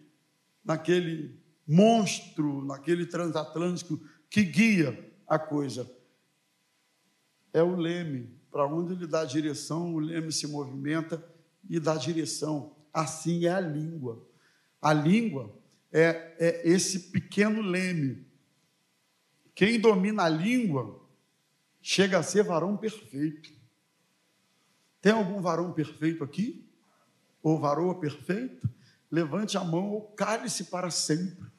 naquele 0.62 1.47
monstro 1.68 2.64
naquele 2.64 3.04
transatlântico 3.04 4.00
que 4.30 4.42
guia 4.42 5.12
a 5.26 5.38
coisa. 5.38 5.88
É 7.52 7.62
o 7.62 7.76
leme, 7.76 8.34
para 8.50 8.66
onde 8.66 8.94
ele 8.94 9.06
dá 9.06 9.24
direção, 9.24 9.94
o 9.94 9.98
leme 9.98 10.32
se 10.32 10.46
movimenta 10.46 11.22
e 11.68 11.78
dá 11.78 11.94
direção. 11.96 12.74
Assim 12.92 13.44
é 13.44 13.50
a 13.50 13.60
língua. 13.60 14.26
A 14.80 14.92
língua 14.94 15.54
é, 15.92 16.34
é 16.38 16.68
esse 16.68 17.10
pequeno 17.10 17.60
leme. 17.60 18.26
Quem 19.54 19.78
domina 19.78 20.24
a 20.24 20.28
língua 20.28 21.06
chega 21.82 22.18
a 22.18 22.22
ser 22.22 22.44
varão 22.44 22.76
perfeito. 22.76 23.50
Tem 25.00 25.12
algum 25.12 25.40
varão 25.40 25.72
perfeito 25.72 26.24
aqui? 26.24 26.68
Ou 27.42 27.58
varoa 27.58 27.98
perfeita? 27.98 28.68
Levante 29.10 29.56
a 29.56 29.64
mão 29.64 29.90
ou 29.90 30.02
cale-se 30.12 30.64
para 30.64 30.90
sempre. 30.90 31.50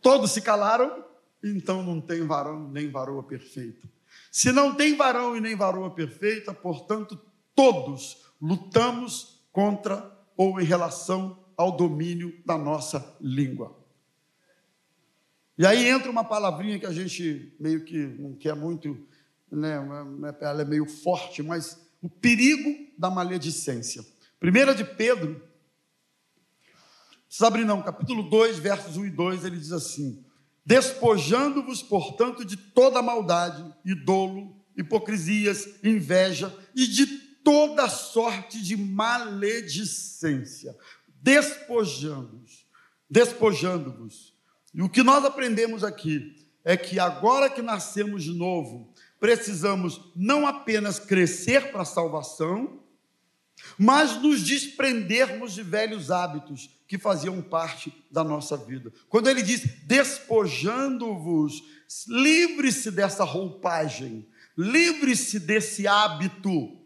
Todos 0.00 0.32
se 0.32 0.40
calaram, 0.40 1.04
então 1.42 1.82
não 1.82 2.00
tem 2.00 2.26
varão 2.26 2.68
nem 2.68 2.90
varoa 2.90 3.22
perfeita. 3.22 3.88
Se 4.30 4.52
não 4.52 4.74
tem 4.74 4.96
varão 4.96 5.36
e 5.36 5.40
nem 5.40 5.56
varoa 5.56 5.90
perfeita, 5.90 6.52
portanto, 6.52 7.20
todos 7.54 8.24
lutamos 8.40 9.42
contra 9.52 10.16
ou 10.36 10.60
em 10.60 10.64
relação 10.64 11.44
ao 11.56 11.76
domínio 11.76 12.40
da 12.46 12.56
nossa 12.56 13.16
língua. 13.20 13.76
E 15.58 15.66
aí 15.66 15.88
entra 15.88 16.08
uma 16.08 16.22
palavrinha 16.22 16.78
que 16.78 16.86
a 16.86 16.92
gente 16.92 17.52
meio 17.58 17.84
que 17.84 17.98
não 17.98 18.32
quer 18.34 18.54
muito, 18.54 18.96
né? 19.50 19.74
ela 20.40 20.62
é 20.62 20.64
meio 20.64 20.86
forte, 20.86 21.42
mas 21.42 21.84
o 22.00 22.08
perigo 22.08 22.92
da 22.96 23.10
maledicência. 23.10 24.04
Primeira 24.38 24.72
de 24.72 24.84
Pedro, 24.84 25.42
abrir 27.40 27.64
não, 27.64 27.82
capítulo 27.82 28.22
2, 28.22 28.58
versos 28.58 28.96
1 28.96 29.06
e 29.06 29.10
2, 29.10 29.44
ele 29.44 29.58
diz 29.58 29.72
assim: 29.72 30.24
Despojando-vos, 30.64 31.82
portanto, 31.82 32.44
de 32.44 32.56
toda 32.56 33.02
maldade 33.02 33.64
e 33.84 33.94
dolo, 33.94 34.56
hipocrisias, 34.76 35.68
inveja 35.82 36.54
e 36.74 36.86
de 36.86 37.06
toda 37.42 37.88
sorte 37.88 38.62
de 38.62 38.76
maledicência. 38.76 40.76
Despojando-vos, 41.22 42.66
despojando-vos. 43.10 44.34
E 44.74 44.82
o 44.82 44.88
que 44.88 45.02
nós 45.02 45.24
aprendemos 45.24 45.82
aqui 45.82 46.36
é 46.64 46.76
que 46.76 47.00
agora 47.00 47.48
que 47.48 47.62
nascemos 47.62 48.22
de 48.22 48.32
novo, 48.32 48.92
precisamos 49.18 50.12
não 50.14 50.46
apenas 50.46 50.98
crescer 50.98 51.72
para 51.72 51.82
a 51.82 51.86
salvação, 51.86 52.80
mas 53.78 54.20
nos 54.20 54.42
desprendermos 54.42 55.52
de 55.52 55.62
velhos 55.62 56.10
hábitos 56.10 56.70
que 56.86 56.98
faziam 56.98 57.42
parte 57.42 57.92
da 58.10 58.24
nossa 58.24 58.56
vida. 58.56 58.92
Quando 59.08 59.28
ele 59.28 59.42
diz 59.42 59.62
despojando-vos, 59.84 61.62
livre-se 62.08 62.90
dessa 62.90 63.24
roupagem, 63.24 64.26
livre-se 64.56 65.38
desse 65.38 65.86
hábito. 65.86 66.76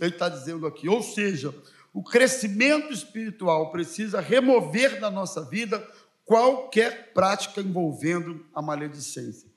Ele 0.00 0.12
está 0.12 0.28
dizendo 0.28 0.66
aqui, 0.66 0.88
ou 0.88 1.02
seja, 1.02 1.54
o 1.92 2.02
crescimento 2.02 2.92
espiritual 2.92 3.72
precisa 3.72 4.20
remover 4.20 5.00
da 5.00 5.10
nossa 5.10 5.44
vida 5.44 5.84
qualquer 6.24 7.12
prática 7.14 7.60
envolvendo 7.60 8.46
a 8.54 8.60
maledicência. 8.60 9.48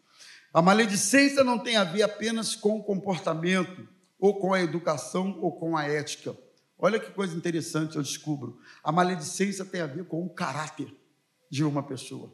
A 0.54 0.62
maledicência 0.62 1.44
não 1.44 1.60
tem 1.60 1.76
a 1.76 1.84
ver 1.84 2.04
apenas 2.04 2.56
com 2.56 2.78
o 2.78 2.84
comportamento, 2.84 3.88
ou 4.18 4.40
com 4.40 4.54
a 4.54 4.62
educação, 4.62 5.38
ou 5.42 5.52
com 5.52 5.76
a 5.76 5.84
ética. 5.84 6.36
Olha 6.82 7.00
que 7.00 7.12
coisa 7.12 7.38
interessante 7.38 7.96
eu 7.96 8.02
descubro. 8.02 8.60
A 8.84 8.92
maledicência 8.92 9.64
tem 9.64 9.82
a 9.82 9.86
ver 9.86 10.06
com 10.06 10.26
o 10.26 10.30
caráter 10.30 10.92
de 11.50 11.64
uma 11.64 11.84
pessoa, 11.84 12.34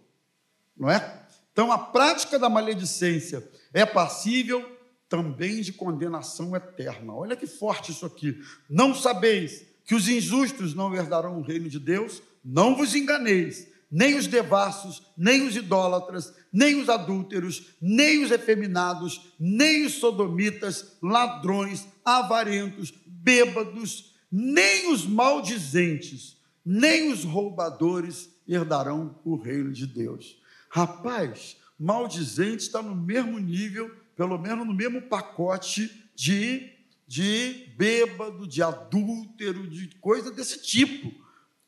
não 0.76 0.90
é? 0.90 1.28
Então, 1.52 1.72
a 1.72 1.78
prática 1.78 2.40
da 2.40 2.50
maledicência 2.50 3.46
é 3.74 3.86
passível 3.86 4.78
também 5.10 5.62
de 5.62 5.74
condenação 5.74 6.56
eterna. 6.56 7.14
Olha 7.14 7.36
que 7.36 7.48
forte 7.48 7.92
isso 7.92 8.06
aqui. 8.06 8.40
Não 8.70 8.96
sabeis 8.96 9.66
que 9.84 9.96
os 9.96 10.08
injustos 10.08 10.74
não 10.74 10.96
herdarão 10.96 11.40
o 11.40 11.42
reino 11.42 11.68
de 11.68 11.80
Deus? 11.80 12.22
Não 12.44 12.76
vos 12.76 12.96
enganeis 12.96 13.68
nem 13.90 14.16
os 14.16 14.28
devassos, 14.28 15.02
nem 15.18 15.48
os 15.48 15.56
idólatras, 15.56 16.34
nem 16.52 16.80
os 16.80 16.90
adúlteros, 16.90 17.74
nem 17.82 18.24
os 18.24 18.32
efeminados, 18.32 19.34
nem 19.40 19.86
os 19.86 19.94
sodomitas, 19.94 20.98
ladrões, 21.02 21.88
avarentos, 22.04 22.94
bêbados, 23.06 24.14
nem 24.32 24.92
os 24.92 25.06
maldizentes, 25.06 26.38
nem 26.66 27.12
os 27.12 27.24
roubadores 27.24 28.30
herdarão 28.48 29.20
o 29.24 29.36
reino 29.36 29.72
de 29.72 29.86
Deus. 29.86 30.38
Rapaz, 30.70 31.58
maldizente 31.80 32.64
está 32.64 32.82
no 32.82 32.96
mesmo 32.96 33.40
nível, 33.40 33.94
pelo 34.16 34.38
menos 34.38 34.66
no 34.66 34.74
mesmo 34.74 35.02
pacote 35.02 36.10
de, 36.16 36.72
de 37.08 37.70
bêbado, 37.78 38.48
de 38.48 38.62
adúltero, 38.62 39.68
de 39.68 39.88
coisa 40.00 40.32
desse 40.32 40.62
tipo. 40.62 41.12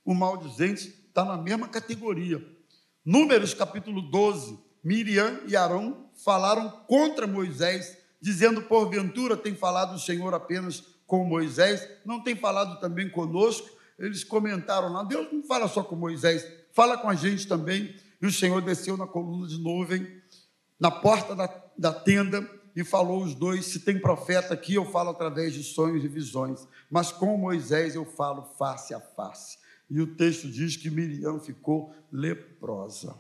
O 0.04 0.14
maldizente 0.14 0.94
está 1.08 1.24
na 1.24 1.38
mesma 1.38 1.68
categoria. 1.68 2.46
Números 3.06 3.54
capítulo 3.54 4.02
12, 4.02 4.60
Miriam 4.84 5.42
e 5.48 5.56
Arão 5.56 6.10
falaram 6.24 6.70
contra 6.88 7.28
Moisés, 7.28 7.98
dizendo: 8.22 8.64
Porventura 8.64 9.38
tem 9.38 9.56
falado 9.56 9.96
o 9.96 10.00
Senhor 10.00 10.34
apenas 10.34 10.84
com 11.10 11.26
Moisés, 11.26 11.90
não 12.06 12.22
tem 12.22 12.36
falado 12.36 12.80
também 12.80 13.10
conosco. 13.10 13.68
Eles 13.98 14.24
comentaram 14.24 14.94
lá: 14.94 15.04
Deus 15.04 15.28
não 15.34 15.44
fala 15.44 15.68
só 15.68 15.84
com 15.84 15.96
Moisés, 15.96 16.48
fala 16.72 16.98
com 16.98 17.10
a 17.10 17.16
gente 17.16 17.48
também. 17.48 17.96
E 18.22 18.28
o 18.28 18.32
Senhor 18.32 18.62
desceu 18.62 18.96
na 18.96 19.08
coluna 19.08 19.48
de 19.48 19.58
nuvem, 19.58 20.08
na 20.80 20.92
porta 20.92 21.36
da, 21.36 21.52
da 21.76 21.92
tenda, 21.92 22.48
e 22.76 22.84
falou 22.84 23.24
os 23.24 23.34
dois: 23.34 23.66
Se 23.66 23.80
tem 23.80 24.00
profeta 24.00 24.54
aqui, 24.54 24.76
eu 24.76 24.86
falo 24.86 25.10
através 25.10 25.52
de 25.52 25.64
sonhos 25.64 26.06
e 26.06 26.08
visões, 26.08 26.68
mas 26.92 27.12
com 27.12 27.36
Moisés 27.38 27.96
eu 27.96 28.06
falo 28.06 28.44
face 28.44 28.94
a 28.94 29.00
face. 29.00 29.58
E 29.90 30.00
o 30.00 30.16
texto 30.16 30.48
diz 30.48 30.78
que 30.78 30.92
Miriam 30.92 31.40
ficou 31.40 31.92
leprosa. 32.12 33.20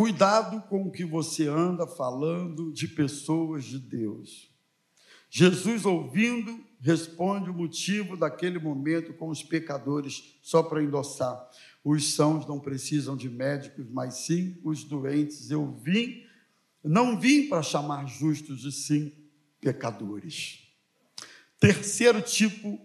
Cuidado 0.00 0.62
com 0.62 0.84
o 0.84 0.90
que 0.90 1.04
você 1.04 1.46
anda 1.46 1.86
falando 1.86 2.72
de 2.72 2.88
pessoas 2.88 3.66
de 3.66 3.78
Deus. 3.78 4.50
Jesus, 5.28 5.84
ouvindo, 5.84 6.58
responde 6.80 7.50
o 7.50 7.52
motivo 7.52 8.16
daquele 8.16 8.58
momento 8.58 9.12
com 9.12 9.28
os 9.28 9.42
pecadores, 9.42 10.38
só 10.40 10.62
para 10.62 10.82
endossar. 10.82 11.38
Os 11.84 12.14
sãos 12.14 12.46
não 12.46 12.58
precisam 12.58 13.14
de 13.14 13.28
médicos, 13.28 13.90
mas 13.90 14.14
sim 14.24 14.58
os 14.64 14.84
doentes. 14.84 15.50
Eu 15.50 15.70
vim, 15.70 16.24
não 16.82 17.20
vim 17.20 17.46
para 17.46 17.62
chamar 17.62 18.06
justos, 18.06 18.64
e 18.64 18.72
sim 18.72 19.12
pecadores. 19.60 20.66
Terceiro 21.58 22.22
tipo 22.22 22.80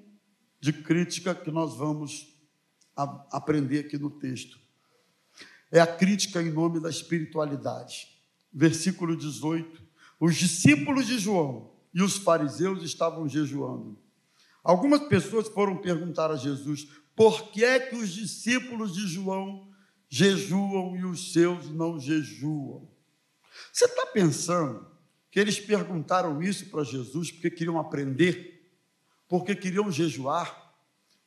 de 0.60 0.74
crítica 0.74 1.34
que 1.34 1.50
nós 1.50 1.78
vamos 1.78 2.36
aprender 3.32 3.86
aqui 3.86 3.98
no 3.98 4.10
texto 4.10 4.65
é 5.78 5.82
a 5.82 5.88
crítica 5.88 6.42
em 6.42 6.52
nome 6.52 6.80
da 6.80 6.90
espiritualidade. 6.90 8.08
Versículo 8.52 9.16
18: 9.16 9.82
Os 10.20 10.36
discípulos 10.36 11.08
de 11.08 11.18
João 11.18 11.72
e 11.94 12.02
os 12.02 12.18
fariseus 12.18 12.84
estavam 12.84 13.28
jejuando. 13.28 13.98
Algumas 14.64 15.02
pessoas 15.08 15.48
foram 15.48 15.78
perguntar 15.78 16.32
a 16.32 16.36
Jesus 16.36 16.88
por 17.16 17.52
que 17.52 17.64
é 17.64 17.80
que 17.80 17.96
os 17.96 18.10
discípulos 18.10 18.94
de 18.94 19.08
João 19.08 19.70
jejuam 20.10 20.96
e 20.98 21.06
os 21.06 21.34
seus 21.34 21.70
não 21.70 22.00
jejuam. 22.00 22.90
Você 23.72 23.86
está 23.86 24.06
pensando 24.08 24.86
que 25.30 25.40
eles 25.40 25.60
perguntaram 25.60 26.42
isso 26.42 26.70
para 26.70 26.84
Jesus 26.84 27.32
porque 27.32 27.50
queriam 27.50 27.80
aprender? 27.80 28.56
porque 29.28 29.56
queriam 29.56 29.92
jejuar. 29.92 30.74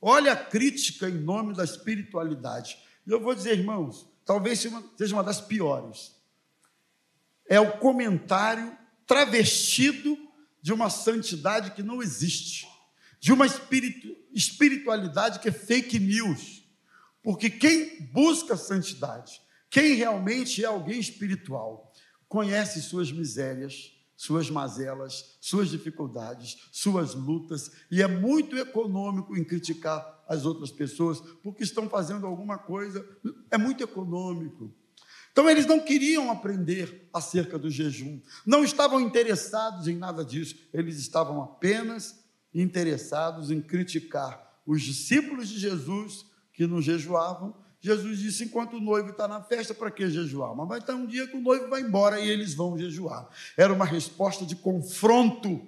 Olha 0.00 0.32
a 0.32 0.36
crítica 0.36 1.08
em 1.08 1.18
nome 1.18 1.54
da 1.54 1.64
espiritualidade. 1.64 2.78
E 3.06 3.10
eu 3.10 3.20
vou 3.20 3.34
dizer, 3.34 3.58
irmãos, 3.58 4.08
talvez 4.28 4.60
seja 4.98 5.16
uma 5.16 5.24
das 5.24 5.40
piores. 5.40 6.14
É 7.48 7.58
o 7.58 7.78
comentário 7.78 8.76
travestido 9.06 10.18
de 10.60 10.70
uma 10.70 10.90
santidade 10.90 11.70
que 11.70 11.82
não 11.82 12.02
existe, 12.02 12.68
de 13.18 13.32
uma 13.32 13.46
espiritu 13.46 14.18
espiritualidade 14.30 15.38
que 15.38 15.48
é 15.48 15.52
fake 15.52 15.98
news. 15.98 16.62
Porque 17.22 17.48
quem 17.48 18.02
busca 18.12 18.54
santidade, 18.54 19.40
quem 19.70 19.94
realmente 19.94 20.62
é 20.62 20.66
alguém 20.66 21.00
espiritual, 21.00 21.90
conhece 22.28 22.82
suas 22.82 23.10
misérias, 23.10 23.94
suas 24.14 24.50
mazelas, 24.50 25.38
suas 25.40 25.70
dificuldades, 25.70 26.58
suas 26.70 27.14
lutas, 27.14 27.70
e 27.90 28.02
é 28.02 28.06
muito 28.06 28.58
econômico 28.58 29.34
em 29.34 29.42
criticar 29.42 30.17
as 30.28 30.44
outras 30.44 30.70
pessoas 30.70 31.20
porque 31.42 31.62
estão 31.62 31.88
fazendo 31.88 32.26
alguma 32.26 32.58
coisa, 32.58 33.04
é 33.50 33.56
muito 33.56 33.82
econômico. 33.82 34.70
Então 35.32 35.48
eles 35.48 35.66
não 35.66 35.80
queriam 35.80 36.30
aprender 36.30 37.08
acerca 37.12 37.58
do 37.58 37.70
jejum, 37.70 38.20
não 38.44 38.62
estavam 38.64 39.00
interessados 39.00 39.88
em 39.88 39.96
nada 39.96 40.24
disso, 40.24 40.56
eles 40.72 40.98
estavam 40.98 41.42
apenas 41.42 42.24
interessados 42.52 43.50
em 43.50 43.60
criticar 43.60 44.60
os 44.66 44.82
discípulos 44.82 45.48
de 45.48 45.58
Jesus 45.58 46.26
que 46.52 46.66
não 46.66 46.82
jejuavam 46.82 47.54
Jesus 47.80 48.18
disse: 48.18 48.44
enquanto 48.44 48.76
o 48.76 48.80
noivo 48.80 49.10
está 49.10 49.28
na 49.28 49.42
festa, 49.42 49.72
para 49.72 49.90
que 49.90 50.08
jejuar? 50.08 50.54
Mas 50.54 50.68
vai 50.68 50.78
estar 50.78 50.94
um 50.94 51.06
dia 51.06 51.26
que 51.26 51.36
o 51.36 51.40
noivo 51.40 51.68
vai 51.68 51.80
embora 51.80 52.20
e 52.20 52.28
eles 52.28 52.54
vão 52.54 52.76
jejuar. 52.76 53.28
Era 53.56 53.72
uma 53.72 53.84
resposta 53.84 54.44
de 54.44 54.56
confronto 54.56 55.66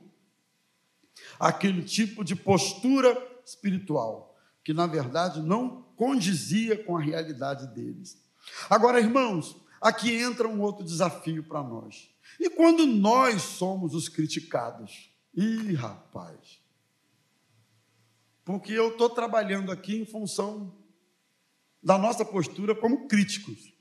aquele 1.38 1.82
tipo 1.82 2.24
de 2.24 2.34
postura 2.34 3.16
espiritual, 3.44 4.29
que 4.64 4.72
na 4.72 4.86
verdade 4.86 5.42
não 5.42 5.82
condizia 5.96 6.82
com 6.82 6.96
a 6.96 7.00
realidade 7.00 7.66
deles. 7.74 8.18
Agora, 8.68 9.00
irmãos, 9.00 9.56
aqui 9.80 10.14
entra 10.14 10.48
um 10.48 10.60
outro 10.60 10.84
desafio 10.84 11.42
para 11.44 11.62
nós. 11.62 12.10
E 12.38 12.48
quando 12.48 12.86
nós 12.86 13.42
somos 13.42 13.94
os 13.94 14.08
criticados? 14.08 15.12
Ih, 15.34 15.74
rapaz. 15.74 16.60
Porque 18.44 18.72
eu 18.72 18.92
estou 18.92 19.10
trabalhando 19.10 19.70
aqui 19.70 19.96
em 19.96 20.06
função 20.06 20.74
da 21.82 21.96
nossa 21.96 22.24
postura 22.24 22.74
como 22.74 23.06
críticos. 23.06 23.72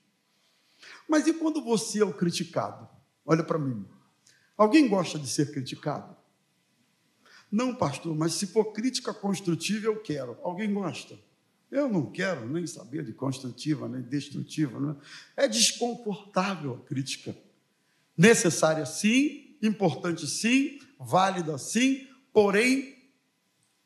Mas 1.08 1.28
e 1.28 1.34
quando 1.34 1.64
você 1.64 2.02
é 2.02 2.06
o 2.06 2.14
criticado? 2.14 2.88
Olha 3.26 3.44
para 3.44 3.58
mim. 3.58 3.86
Alguém 4.58 4.88
gosta 4.88 5.18
de 5.18 5.28
ser 5.28 5.52
criticado? 5.52 6.19
Não, 7.52 7.74
pastor, 7.74 8.16
mas 8.16 8.34
se 8.34 8.48
for 8.48 8.66
crítica 8.74 9.14
construtiva, 9.14 9.88
eu 9.88 10.00
quero. 10.02 10.38
Alguém 10.44 10.72
gosta? 10.74 11.18
Eu 11.72 11.88
não 11.88 12.12
quero 12.12 12.48
nem 12.48 12.66
saber 12.66 13.04
de 13.04 13.14
construtiva, 13.14 13.88
nem 13.88 14.02
destrutiva. 14.02 14.80
Não 14.80 14.92
é? 15.38 15.46
é 15.46 15.48
desconfortável 15.48 16.76
a 16.76 16.88
crítica. 16.88 17.36
Necessária 18.18 18.86
sim, 18.86 19.56
importante 19.62 20.28
sim, 20.28 20.80
válida 21.00 21.58
sim, 21.58 22.08
porém 22.34 22.98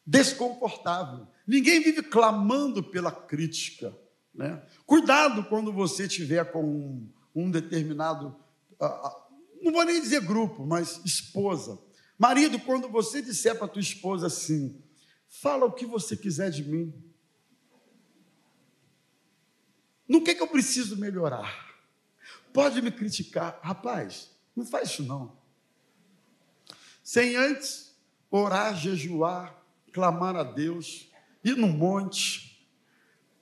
desconfortável. 0.06 1.28
Ninguém 1.46 1.82
vive 1.82 2.02
clamando 2.04 2.84
pela 2.84 3.12
crítica. 3.12 3.96
Né? 4.34 4.62
Cuidado 4.86 5.44
quando 5.46 5.72
você 5.72 6.08
tiver 6.08 6.52
com 6.52 6.64
um, 6.64 7.10
um 7.36 7.52
determinado, 7.52 8.36
uh, 8.82 9.24
não 9.62 9.72
vou 9.72 9.86
nem 9.86 10.02
dizer 10.02 10.22
grupo, 10.22 10.66
mas 10.66 11.02
esposa. 11.06 11.78
Marido, 12.18 12.60
quando 12.60 12.88
você 12.88 13.22
disser 13.22 13.58
para 13.58 13.68
tua 13.68 13.82
esposa 13.82 14.28
assim, 14.28 14.82
fala 15.28 15.66
o 15.66 15.72
que 15.72 15.86
você 15.86 16.16
quiser 16.16 16.50
de 16.52 16.64
mim. 16.64 16.94
No 20.08 20.24
que, 20.24 20.36
que 20.36 20.42
eu 20.42 20.48
preciso 20.48 20.98
melhorar? 20.98 21.74
Pode 22.52 22.82
me 22.82 22.92
criticar. 22.92 23.60
Rapaz, 23.64 24.30
não 24.56 24.66
faz 24.66 24.90
isso 24.90 25.04
não. 25.04 25.36
Sem 27.04 27.36
antes 27.36 27.96
orar, 28.30 28.76
jejuar, 28.76 29.64
clamar 29.92 30.36
a 30.36 30.44
Deus, 30.44 31.08
ir 31.44 31.56
no 31.56 31.68
monte, 31.68 32.68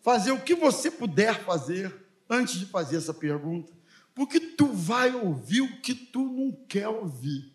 fazer 0.01 0.31
o 0.31 0.41
que 0.41 0.55
você 0.55 0.89
puder 0.89 1.43
fazer 1.43 1.93
antes 2.29 2.55
de 2.55 2.65
fazer 2.65 2.97
essa 2.97 3.13
pergunta, 3.13 3.71
porque 4.15 4.39
tu 4.39 4.67
vai 4.67 5.13
ouvir 5.13 5.61
o 5.61 5.81
que 5.81 5.93
tu 5.93 6.23
não 6.23 6.51
quer 6.67 6.87
ouvir. 6.87 7.50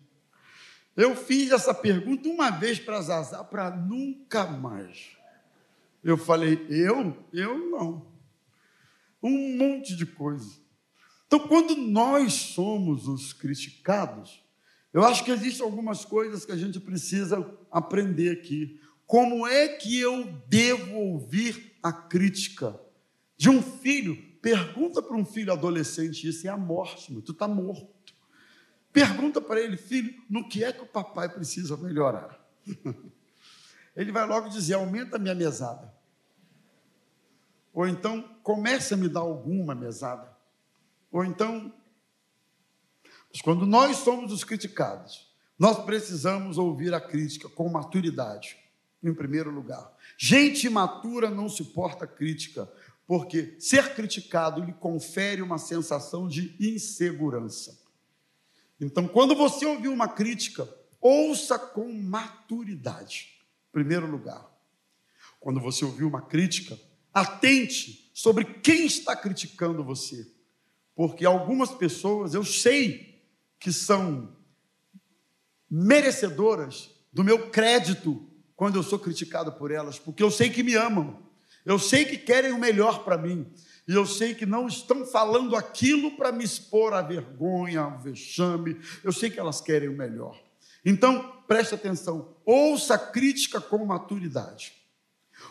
Eu 0.96 1.14
fiz 1.14 1.50
essa 1.50 1.74
pergunta 1.74 2.28
uma 2.28 2.50
vez 2.50 2.78
para 2.78 3.02
Zazá, 3.02 3.44
para 3.44 3.70
nunca 3.70 4.46
mais. 4.46 5.10
Eu 6.02 6.16
falei, 6.16 6.66
eu? 6.70 7.16
Eu 7.32 7.70
não. 7.70 8.06
Um 9.22 9.56
monte 9.58 9.94
de 9.94 10.06
coisa. 10.06 10.58
Então, 11.26 11.40
quando 11.40 11.76
nós 11.76 12.32
somos 12.32 13.08
os 13.08 13.32
criticados, 13.32 14.42
eu 14.92 15.04
acho 15.04 15.24
que 15.24 15.30
existem 15.30 15.64
algumas 15.64 16.04
coisas 16.04 16.44
que 16.44 16.52
a 16.52 16.56
gente 16.56 16.80
precisa 16.80 17.44
aprender 17.70 18.30
aqui. 18.30 18.80
Como 19.04 19.46
é 19.46 19.68
que 19.68 19.98
eu 19.98 20.24
devo 20.48 20.96
ouvir 20.96 21.76
a 21.82 21.92
crítica 21.92 22.78
de 23.36 23.50
um 23.50 23.60
filho? 23.60 24.16
Pergunta 24.40 25.02
para 25.02 25.16
um 25.16 25.24
filho 25.24 25.52
adolescente 25.52 26.28
isso 26.28 26.46
é 26.46 26.50
a 26.50 26.56
morte, 26.56 27.12
meu, 27.12 27.20
tu 27.20 27.32
está 27.32 27.46
morto. 27.46 27.95
Pergunta 28.96 29.42
para 29.42 29.60
ele, 29.60 29.76
filho, 29.76 30.14
no 30.26 30.48
que 30.48 30.64
é 30.64 30.72
que 30.72 30.80
o 30.80 30.86
papai 30.86 31.28
precisa 31.28 31.76
melhorar? 31.76 32.42
Ele 33.94 34.10
vai 34.10 34.26
logo 34.26 34.48
dizer: 34.48 34.72
aumenta 34.72 35.16
a 35.16 35.18
minha 35.18 35.34
mesada. 35.34 35.92
Ou 37.74 37.86
então, 37.86 38.22
comece 38.42 38.94
a 38.94 38.96
me 38.96 39.06
dar 39.06 39.20
alguma 39.20 39.74
mesada. 39.74 40.34
Ou 41.12 41.22
então, 41.26 41.70
mas 43.30 43.42
quando 43.42 43.66
nós 43.66 43.98
somos 43.98 44.32
os 44.32 44.42
criticados, 44.42 45.30
nós 45.58 45.84
precisamos 45.84 46.56
ouvir 46.56 46.94
a 46.94 47.00
crítica 47.00 47.50
com 47.50 47.68
maturidade 47.68 48.56
em 49.02 49.12
primeiro 49.12 49.50
lugar. 49.50 49.94
Gente 50.16 50.66
imatura 50.66 51.28
não 51.28 51.50
suporta 51.50 52.06
crítica, 52.06 52.66
porque 53.06 53.56
ser 53.58 53.94
criticado 53.94 54.64
lhe 54.64 54.72
confere 54.72 55.42
uma 55.42 55.58
sensação 55.58 56.26
de 56.26 56.56
insegurança. 56.58 57.84
Então, 58.80 59.08
quando 59.08 59.34
você 59.34 59.64
ouvir 59.64 59.88
uma 59.88 60.08
crítica, 60.08 60.68
ouça 61.00 61.58
com 61.58 61.92
maturidade, 61.92 63.28
em 63.68 63.72
primeiro 63.72 64.06
lugar. 64.06 64.46
Quando 65.40 65.60
você 65.60 65.84
ouvir 65.84 66.04
uma 66.04 66.22
crítica, 66.22 66.78
atente 67.12 68.10
sobre 68.12 68.44
quem 68.44 68.86
está 68.86 69.16
criticando 69.16 69.84
você. 69.84 70.30
Porque 70.94 71.24
algumas 71.24 71.70
pessoas, 71.70 72.34
eu 72.34 72.44
sei 72.44 73.22
que 73.58 73.72
são 73.72 74.34
merecedoras 75.70 76.90
do 77.12 77.24
meu 77.24 77.50
crédito 77.50 78.28
quando 78.54 78.76
eu 78.76 78.82
sou 78.82 78.98
criticado 78.98 79.52
por 79.52 79.70
elas, 79.70 79.98
porque 79.98 80.22
eu 80.22 80.30
sei 80.30 80.48
que 80.48 80.62
me 80.62 80.74
amam, 80.74 81.22
eu 81.64 81.78
sei 81.78 82.04
que 82.04 82.16
querem 82.16 82.52
o 82.52 82.58
melhor 82.58 83.04
para 83.04 83.18
mim, 83.18 83.46
e 83.88 83.92
eu 83.92 84.04
sei 84.04 84.34
que 84.34 84.44
não 84.44 84.66
estão 84.66 85.06
falando 85.06 85.54
aquilo 85.54 86.16
para 86.16 86.32
me 86.32 86.42
expor 86.42 86.92
à 86.92 87.02
vergonha, 87.02 87.82
ao 87.82 87.98
vexame, 87.98 88.80
eu 89.04 89.12
sei 89.12 89.30
que 89.30 89.38
elas 89.38 89.60
querem 89.60 89.88
o 89.88 89.96
melhor. 89.96 90.40
Então, 90.84 91.42
preste 91.46 91.74
atenção, 91.74 92.36
ouça 92.44 92.94
a 92.94 92.98
crítica 92.98 93.60
com 93.60 93.84
maturidade, 93.84 94.72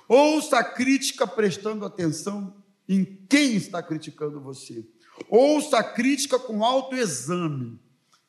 ouça 0.07 0.59
a 0.59 0.63
crítica 0.63 1.25
prestando 1.25 1.85
atenção 1.85 2.55
em 2.89 3.05
quem 3.29 3.55
está 3.55 3.81
criticando 3.81 4.41
você, 4.41 4.85
ouça 5.29 5.77
a 5.77 5.83
crítica 5.83 6.37
com 6.37 6.63
autoexame. 6.63 7.79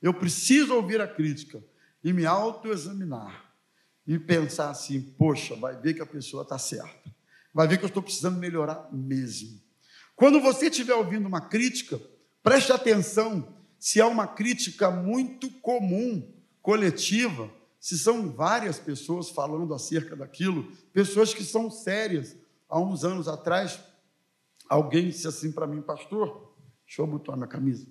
Eu 0.01 0.15
preciso 0.15 0.75
ouvir 0.75 1.01
a 1.01 1.09
crítica 1.09 1.63
e 2.03 2.13
me 2.13 2.25
autoexaminar 2.25 3.45
e 4.07 4.19
pensar 4.19 4.71
assim: 4.71 5.01
poxa, 5.01 5.57
vai 5.57 5.77
ver 5.77 5.95
que 5.95 6.03
a 6.03 6.07
pessoa 6.07 6.45
está 6.45 6.59
certa, 6.59 7.13
vai 7.53 7.67
ver 7.67 7.79
que 7.79 7.85
eu 7.85 7.89
estou 7.89 8.03
precisando 8.03 8.39
melhorar 8.39 8.89
mesmo. 8.93 9.66
Quando 10.17 10.41
você 10.41 10.69
estiver 10.69 10.95
ouvindo 10.95 11.29
uma 11.29 11.43
crítica, 11.43 12.01
preste 12.43 12.73
atenção 12.73 13.55
se 13.79 14.01
é 14.01 14.05
uma 14.05 14.27
crítica 14.27 14.91
muito 14.91 15.51
comum, 15.61 16.35
coletiva, 16.63 17.53
se 17.79 17.99
são 17.99 18.33
várias 18.33 18.79
pessoas 18.79 19.29
falando 19.29 19.75
acerca 19.75 20.17
daquilo, 20.17 20.73
pessoas 20.93 21.35
que 21.35 21.45
são 21.45 21.71
sérias. 21.71 22.35
Há 22.67 22.81
uns 22.81 23.05
anos 23.05 23.29
atrás, 23.29 23.79
alguém 24.69 25.09
disse 25.09 25.29
assim 25.29 25.53
para 25.53 25.67
mim, 25.67 25.83
pastor, 25.83 26.57
deixa 26.87 27.03
eu 27.03 27.07
botar 27.07 27.37
minha 27.37 27.47
camisa. 27.47 27.87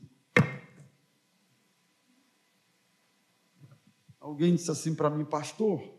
Alguém 4.20 4.56
disse 4.56 4.72
assim 4.72 4.96
para 4.96 5.12
mim, 5.12 5.24
pastor, 5.24 5.94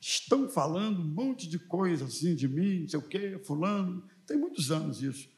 estão 0.00 0.48
falando 0.48 1.00
um 1.00 1.04
monte 1.04 1.48
de 1.48 1.58
coisa 1.58 2.04
assim 2.04 2.36
de 2.36 2.46
mim, 2.46 2.82
não 2.82 2.88
sei 2.88 3.00
o 3.00 3.02
quê, 3.02 3.40
fulano, 3.44 4.08
tem 4.26 4.36
muitos 4.36 4.70
anos 4.70 5.02
isso. 5.02 5.28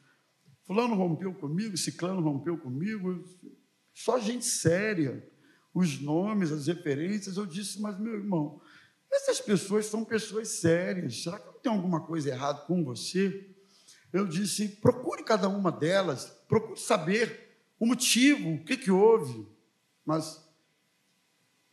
Fulano 0.65 0.95
rompeu 0.95 1.33
comigo, 1.33 1.77
Ciclano 1.77 2.21
rompeu 2.21 2.57
comigo, 2.57 3.23
só 3.93 4.19
gente 4.19 4.45
séria. 4.45 5.27
Os 5.73 5.99
nomes, 5.99 6.51
as 6.51 6.67
referências, 6.67 7.37
eu 7.37 7.45
disse, 7.45 7.79
mas 7.79 7.99
meu 7.99 8.13
irmão, 8.15 8.59
essas 9.11 9.39
pessoas 9.39 9.85
são 9.85 10.03
pessoas 10.03 10.47
sérias, 10.47 11.23
será 11.23 11.39
que 11.39 11.45
não 11.45 11.59
tem 11.59 11.71
alguma 11.71 12.01
coisa 12.01 12.29
errada 12.29 12.61
com 12.61 12.83
você? 12.83 13.55
Eu 14.11 14.25
disse, 14.25 14.67
procure 14.67 15.23
cada 15.23 15.47
uma 15.47 15.71
delas, 15.71 16.25
procure 16.47 16.79
saber 16.79 17.61
o 17.79 17.85
motivo, 17.85 18.55
o 18.55 18.63
que, 18.63 18.75
que 18.75 18.89
houve. 18.91 19.47
Mas 20.03 20.43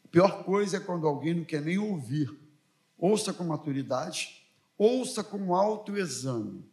a 0.04 0.08
pior 0.08 0.44
coisa 0.44 0.76
é 0.76 0.80
quando 0.80 1.06
alguém 1.06 1.34
não 1.34 1.44
quer 1.44 1.62
nem 1.62 1.78
ouvir 1.78 2.28
ouça 2.98 3.32
com 3.32 3.44
maturidade, 3.44 4.42
ouça 4.76 5.22
com 5.22 5.54
autoexame. 5.54 6.64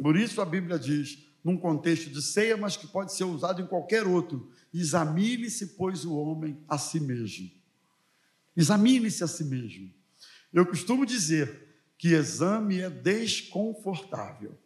Por 0.00 0.16
isso 0.16 0.40
a 0.40 0.44
Bíblia 0.44 0.78
diz, 0.78 1.26
num 1.42 1.56
contexto 1.56 2.10
de 2.10 2.22
ceia, 2.22 2.56
mas 2.56 2.76
que 2.76 2.86
pode 2.86 3.12
ser 3.12 3.24
usado 3.24 3.62
em 3.62 3.66
qualquer 3.66 4.06
outro: 4.06 4.50
examine-se, 4.72 5.68
pois, 5.68 6.04
o 6.04 6.16
homem 6.16 6.62
a 6.68 6.78
si 6.78 7.00
mesmo. 7.00 7.50
Examine-se 8.56 9.24
a 9.24 9.26
si 9.26 9.44
mesmo. 9.44 9.92
Eu 10.52 10.64
costumo 10.66 11.04
dizer 11.04 11.66
que 11.98 12.08
exame 12.08 12.80
é 12.80 12.90
desconfortável. 12.90 14.58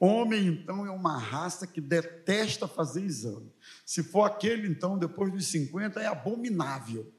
Homem, 0.00 0.46
então, 0.46 0.86
é 0.86 0.90
uma 0.90 1.18
raça 1.18 1.66
que 1.66 1.80
detesta 1.80 2.68
fazer 2.68 3.02
exame. 3.02 3.52
Se 3.84 4.02
for 4.02 4.22
aquele, 4.22 4.68
então, 4.68 4.96
depois 4.96 5.32
dos 5.32 5.46
50, 5.46 6.00
é 6.00 6.06
abominável. 6.06 7.12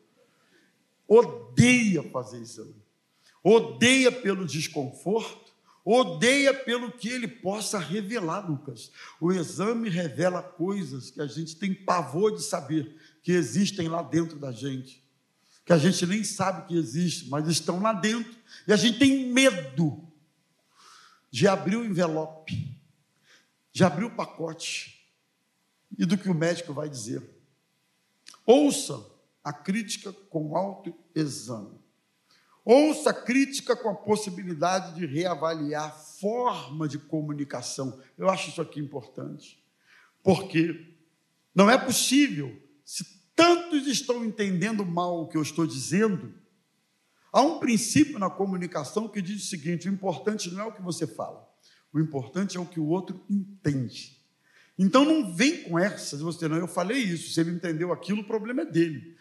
Odeia 1.05 2.03
fazer 2.03 2.39
exame 2.39 2.89
odeia 3.43 4.11
pelo 4.11 4.45
desconforto, 4.45 5.48
odeia 5.83 6.53
pelo 6.53 6.91
que 6.91 7.09
ele 7.09 7.27
possa 7.27 7.79
revelar, 7.79 8.49
Lucas. 8.49 8.91
O 9.19 9.31
exame 9.31 9.89
revela 9.89 10.41
coisas 10.41 11.09
que 11.09 11.21
a 11.21 11.27
gente 11.27 11.55
tem 11.55 11.73
pavor 11.73 12.35
de 12.35 12.43
saber 12.43 12.95
que 13.23 13.31
existem 13.31 13.87
lá 13.87 14.01
dentro 14.01 14.37
da 14.37 14.51
gente, 14.51 15.03
que 15.65 15.73
a 15.73 15.77
gente 15.77 16.05
nem 16.05 16.23
sabe 16.23 16.67
que 16.67 16.77
existem, 16.77 17.29
mas 17.29 17.47
estão 17.47 17.81
lá 17.81 17.93
dentro, 17.93 18.35
e 18.67 18.73
a 18.73 18.75
gente 18.75 18.99
tem 18.99 19.31
medo 19.31 20.07
de 21.31 21.47
abrir 21.47 21.75
o 21.75 21.85
envelope, 21.85 22.75
de 23.71 23.83
abrir 23.83 24.05
o 24.05 24.15
pacote 24.15 25.05
e 25.97 26.05
do 26.05 26.17
que 26.17 26.29
o 26.29 26.33
médico 26.33 26.73
vai 26.73 26.89
dizer. 26.89 27.23
Ouça 28.45 29.05
a 29.43 29.53
crítica 29.53 30.11
com 30.11 30.55
autoexame. 30.55 31.79
Ouça 32.71 33.11
crítica 33.11 33.75
com 33.75 33.89
a 33.89 33.95
possibilidade 33.95 34.93
de 34.93 35.05
reavaliar 35.05 35.85
a 35.87 35.89
forma 35.89 36.87
de 36.87 36.99
comunicação. 36.99 37.99
Eu 38.15 38.29
acho 38.29 38.49
isso 38.49 38.61
aqui 38.61 38.79
importante. 38.79 39.59
Porque 40.21 40.95
não 41.55 41.67
é 41.67 41.77
possível, 41.77 42.55
se 42.85 43.03
tantos 43.35 43.87
estão 43.87 44.23
entendendo 44.23 44.85
mal 44.85 45.23
o 45.23 45.27
que 45.27 45.37
eu 45.37 45.41
estou 45.41 45.65
dizendo, 45.65 46.33
Há 47.31 47.41
um 47.41 47.59
princípio 47.59 48.17
na 48.17 48.29
comunicação 48.29 49.07
que 49.07 49.21
diz 49.21 49.43
o 49.43 49.47
seguinte: 49.47 49.87
o 49.87 49.93
importante 49.93 50.51
não 50.51 50.61
é 50.61 50.65
o 50.65 50.71
que 50.71 50.81
você 50.81 51.05
fala, 51.05 51.47
o 51.93 51.99
importante 51.99 52.57
é 52.57 52.59
o 52.59 52.65
que 52.65 52.79
o 52.79 52.87
outro 52.87 53.23
entende. 53.29 54.17
Então 54.77 55.03
não 55.03 55.35
vem 55.35 55.63
com 55.63 55.77
essa 55.77 56.17
você, 56.17 56.47
não, 56.47 56.57
eu 56.57 56.67
falei 56.67 56.97
isso, 56.99 57.33
se 57.33 57.39
ele 57.39 57.51
entendeu 57.51 57.91
aquilo, 57.91 58.21
o 58.21 58.27
problema 58.27 58.61
é 58.61 58.65
dele. 58.65 59.15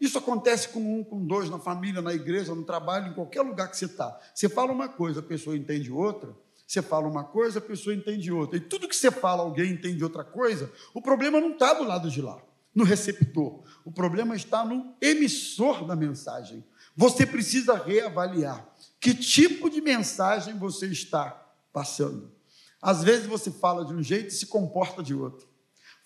Isso 0.00 0.16
acontece 0.16 0.68
com 0.68 0.80
um, 0.80 1.04
com 1.04 1.24
dois, 1.26 1.50
na 1.50 1.58
família, 1.58 2.00
na 2.00 2.14
igreja, 2.14 2.54
no 2.54 2.64
trabalho, 2.64 3.08
em 3.08 3.14
qualquer 3.14 3.42
lugar 3.42 3.70
que 3.70 3.76
você 3.76 3.84
está. 3.84 4.18
Você 4.34 4.48
fala 4.48 4.72
uma 4.72 4.88
coisa, 4.88 5.20
a 5.20 5.22
pessoa 5.22 5.56
entende 5.56 5.92
outra, 5.92 6.34
você 6.66 6.80
fala 6.80 7.06
uma 7.06 7.24
coisa, 7.24 7.58
a 7.58 7.62
pessoa 7.62 7.94
entende 7.94 8.32
outra. 8.32 8.56
E 8.56 8.60
tudo 8.60 8.88
que 8.88 8.96
você 8.96 9.10
fala, 9.10 9.42
alguém 9.42 9.72
entende 9.72 10.02
outra 10.02 10.24
coisa, 10.24 10.72
o 10.94 11.02
problema 11.02 11.40
não 11.40 11.52
está 11.52 11.74
do 11.74 11.84
lado 11.84 12.10
de 12.10 12.22
lá, 12.22 12.40
no 12.74 12.84
receptor. 12.84 13.62
O 13.84 13.92
problema 13.92 14.34
está 14.34 14.64
no 14.64 14.94
emissor 15.00 15.84
da 15.84 15.94
mensagem. 15.94 16.64
Você 16.96 17.26
precisa 17.26 17.74
reavaliar 17.74 18.66
que 18.98 19.14
tipo 19.14 19.68
de 19.68 19.80
mensagem 19.82 20.56
você 20.58 20.86
está 20.86 21.46
passando. 21.72 22.32
Às 22.80 23.04
vezes 23.04 23.26
você 23.26 23.50
fala 23.50 23.84
de 23.84 23.92
um 23.92 24.02
jeito 24.02 24.28
e 24.28 24.30
se 24.30 24.46
comporta 24.46 25.02
de 25.02 25.14
outro. 25.14 25.46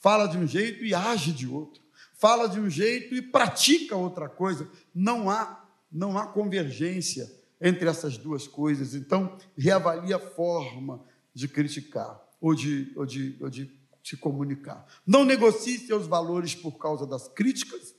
Fala 0.01 0.27
de 0.27 0.37
um 0.37 0.47
jeito 0.47 0.85
e 0.85 0.95
age 0.95 1.33
de 1.33 1.47
outro. 1.47 1.84
Fala 2.25 2.49
de 2.49 2.59
um 2.59 2.71
jeito 2.71 3.15
e 3.15 3.21
pratica 3.21 3.95
outra 3.95 4.31
coisa. 4.31 4.67
Não 4.95 5.29
há 5.29 5.63
não 5.93 6.17
há 6.17 6.27
convergência 6.27 7.31
entre 7.61 7.87
essas 7.87 8.17
duas 8.17 8.49
coisas. 8.49 8.95
Então, 8.95 9.37
reavalie 9.55 10.15
a 10.15 10.19
forma 10.19 11.05
de 11.35 11.47
criticar 11.47 12.19
ou 12.41 12.55
de, 12.55 12.91
ou 12.97 13.05
de, 13.05 13.37
ou 13.43 13.51
de 13.51 13.71
se 14.03 14.17
comunicar. 14.17 14.87
Não 15.07 15.23
negocie 15.23 15.79
seus 15.79 16.07
valores 16.07 16.55
por 16.55 16.79
causa 16.79 17.07
das 17.07 17.29
críticas. 17.29 17.95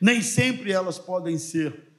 Nem 0.00 0.20
sempre 0.20 0.72
elas 0.72 0.98
podem 0.98 1.38
ser 1.38 1.92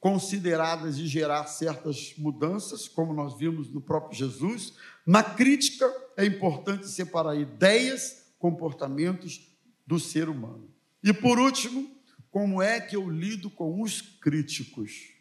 consideradas 0.00 0.96
e 0.96 1.06
gerar 1.06 1.44
certas 1.44 2.14
mudanças, 2.16 2.88
como 2.88 3.12
nós 3.12 3.36
vimos 3.36 3.68
no 3.68 3.82
próprio 3.82 4.16
Jesus. 4.16 4.72
Na 5.06 5.22
crítica, 5.22 5.94
é 6.16 6.24
importante 6.24 6.88
separar 6.88 7.36
ideias, 7.36 8.32
comportamentos 8.38 9.52
do 9.86 9.98
ser 9.98 10.28
humano. 10.28 10.70
E 11.02 11.12
por 11.12 11.38
último, 11.38 11.94
como 12.30 12.60
é 12.62 12.80
que 12.80 12.96
eu 12.96 13.08
lido 13.08 13.50
com 13.50 13.80
os 13.80 14.00
críticos? 14.00 15.12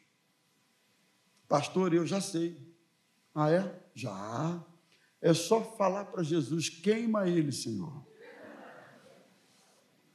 Pastor, 1.48 1.94
eu 1.94 2.08
já 2.08 2.20
sei. 2.20 2.58
Ah, 3.36 3.52
é? 3.52 3.84
Já. 3.94 4.64
É 5.22 5.34
só 5.34 5.62
falar 5.78 6.06
para 6.06 6.24
Jesus: 6.24 6.70
queima 6.70 7.28
ele, 7.28 7.52
Senhor. 7.52 8.06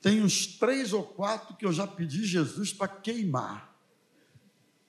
Tem 0.00 0.22
uns 0.22 0.46
três 0.46 0.92
ou 0.92 1.04
quatro 1.04 1.56
que 1.56 1.66
eu 1.66 1.72
já 1.72 1.86
pedi 1.86 2.24
Jesus 2.24 2.72
para 2.72 2.88
queimar. 2.88 3.76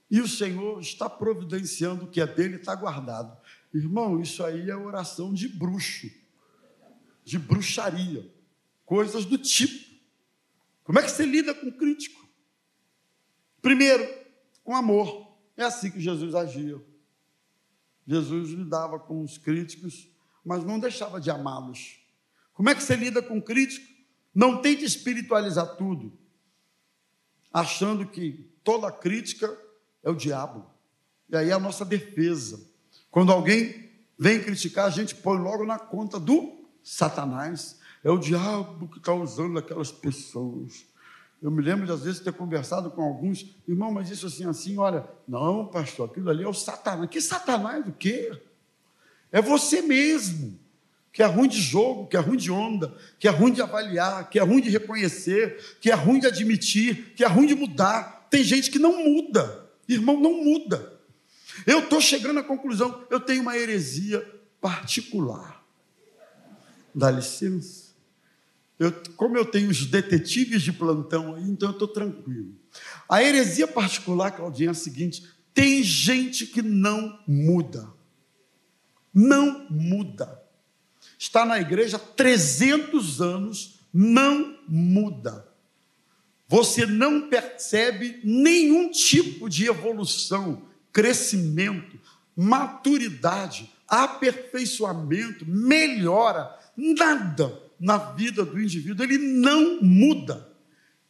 E 0.10 0.22
o 0.22 0.28
Senhor 0.28 0.80
está 0.82 1.10
providenciando 1.10 2.06
o 2.06 2.08
que 2.08 2.22
é 2.22 2.28
dele, 2.28 2.56
está 2.56 2.74
guardado. 2.74 3.38
Irmão, 3.74 4.20
isso 4.20 4.44
aí 4.44 4.70
é 4.70 4.76
oração 4.76 5.34
de 5.34 5.48
bruxo, 5.48 6.10
de 7.24 7.38
bruxaria, 7.38 8.28
coisas 8.90 9.24
do 9.24 9.38
tipo. 9.38 9.88
Como 10.84 10.98
é 10.98 11.04
que 11.04 11.12
você 11.12 11.24
lida 11.24 11.54
com 11.54 11.68
o 11.68 11.72
crítico? 11.72 12.28
Primeiro, 13.62 14.04
com 14.64 14.76
amor. 14.76 15.32
É 15.56 15.64
assim 15.64 15.92
que 15.92 16.00
Jesus 16.00 16.34
agia. 16.34 16.84
Jesus 18.08 18.50
lidava 18.50 18.98
com 18.98 19.22
os 19.22 19.38
críticos, 19.38 20.10
mas 20.44 20.66
não 20.66 20.80
deixava 20.80 21.22
de 21.22 21.30
amá-los. 21.30 22.00
Como 22.52 22.68
é 22.68 22.74
que 22.74 22.82
você 22.82 22.96
lida 22.96 23.22
com 23.22 23.38
o 23.38 23.42
crítico? 23.44 23.86
Não 24.34 24.60
tente 24.60 24.84
espiritualizar 24.84 25.76
tudo, 25.76 26.12
achando 27.54 28.08
que 28.08 28.52
toda 28.64 28.92
crítica 28.92 29.56
é 30.02 30.10
o 30.10 30.16
diabo. 30.16 30.66
E 31.30 31.38
aí 31.38 31.52
é 31.52 31.54
a 31.54 31.60
nossa 31.60 31.86
defesa. 31.86 32.60
Quando 33.12 33.32
alguém 33.32 33.92
vem 34.18 34.42
criticar, 34.42 34.88
a 34.88 34.90
gente 34.90 35.14
põe 35.14 35.38
logo 35.38 35.64
na 35.64 35.78
conta 35.78 36.20
do 36.20 36.68
Satanás. 36.82 37.78
É 38.04 38.10
o 38.10 38.18
diabo 38.18 38.88
que 38.88 38.98
está 38.98 39.14
usando 39.14 39.60
aquelas 39.60 39.92
pessoas. 39.92 40.86
Eu 41.42 41.52
me 41.52 41.62
lembro 41.62 41.86
de 41.86 41.92
às 41.92 42.04
vezes 42.04 42.20
ter 42.20 42.34
conversado 42.34 42.92
com 42.92 43.02
alguns, 43.02 43.46
irmão, 43.68 43.92
mas 43.92 44.10
isso 44.10 44.28
assim, 44.28 44.46
assim, 44.46 44.78
olha, 44.78 45.06
não, 45.28 45.68
pastor, 45.68 46.10
aquilo 46.10 46.30
ali 46.30 46.44
é 46.44 46.48
o 46.48 46.54
Satanás. 46.54 47.10
Que 47.10 47.22
Satanás 47.22 47.86
o 47.88 47.94
quê? 47.94 48.32
É 49.32 49.42
você 49.42 49.82
mesmo, 49.82 50.60
que 51.14 51.24
é 51.24 51.26
ruim 51.26 51.48
de 51.48 51.60
jogo, 51.62 52.08
que 52.08 52.18
é 52.18 52.20
ruim 52.20 52.38
de 52.38 52.52
onda, 52.52 52.96
que 53.18 53.28
é 53.28 53.32
ruim 53.32 53.54
de 53.54 53.62
avaliar, 53.62 54.30
que 54.30 54.38
é 54.38 54.44
ruim 54.44 54.62
de 54.62 54.70
reconhecer, 54.70 55.78
que 55.80 55.90
é 55.90 55.94
ruim 55.94 56.20
de 56.20 56.28
admitir, 56.28 57.14
que 57.16 57.24
é 57.24 57.28
ruim 57.28 57.48
de 57.48 57.56
mudar. 57.56 58.28
Tem 58.30 58.44
gente 58.44 58.70
que 58.70 58.80
não 58.80 59.04
muda, 59.04 59.70
irmão, 59.88 60.20
não 60.20 60.44
muda. 60.44 61.00
Eu 61.66 61.80
estou 61.80 62.02
chegando 62.02 62.40
à 62.40 62.44
conclusão, 62.44 63.06
eu 63.10 63.20
tenho 63.20 63.42
uma 63.42 63.58
heresia 63.58 64.26
particular. 64.60 65.64
Dá 66.94 67.10
licença. 67.10 67.89
Eu, 68.80 68.94
como 69.18 69.38
eu 69.38 69.44
tenho 69.44 69.70
os 69.70 69.86
detetives 69.86 70.62
de 70.62 70.72
plantão 70.72 71.36
aí, 71.36 71.44
então 71.44 71.68
eu 71.68 71.74
estou 71.74 71.88
tranquilo. 71.90 72.56
A 73.10 73.22
heresia 73.22 73.68
particular, 73.68 74.32
Claudinha, 74.32 74.70
é 74.70 74.72
a 74.72 74.74
seguinte: 74.74 75.28
tem 75.54 75.84
gente 75.84 76.48
que 76.48 76.62
não 76.62 77.20
muda. 77.28 77.92
Não 79.14 79.68
muda. 79.70 80.42
Está 81.18 81.46
na 81.46 81.60
igreja 81.60 81.98
há 81.98 82.00
300 82.00 83.22
anos, 83.22 83.82
não 83.94 84.58
muda. 84.66 85.46
Você 86.48 86.86
não 86.86 87.30
percebe 87.30 88.22
nenhum 88.24 88.90
tipo 88.90 89.50
de 89.50 89.66
evolução, 89.66 90.66
crescimento, 90.94 92.00
maturidade, 92.34 93.70
aperfeiçoamento, 93.88 95.46
melhora, 95.46 96.58
nada 96.78 97.69
na 97.80 97.98
vida 97.98 98.44
do 98.44 98.60
indivíduo, 98.60 99.06
ele 99.06 99.18
não 99.18 99.82
muda. 99.82 100.48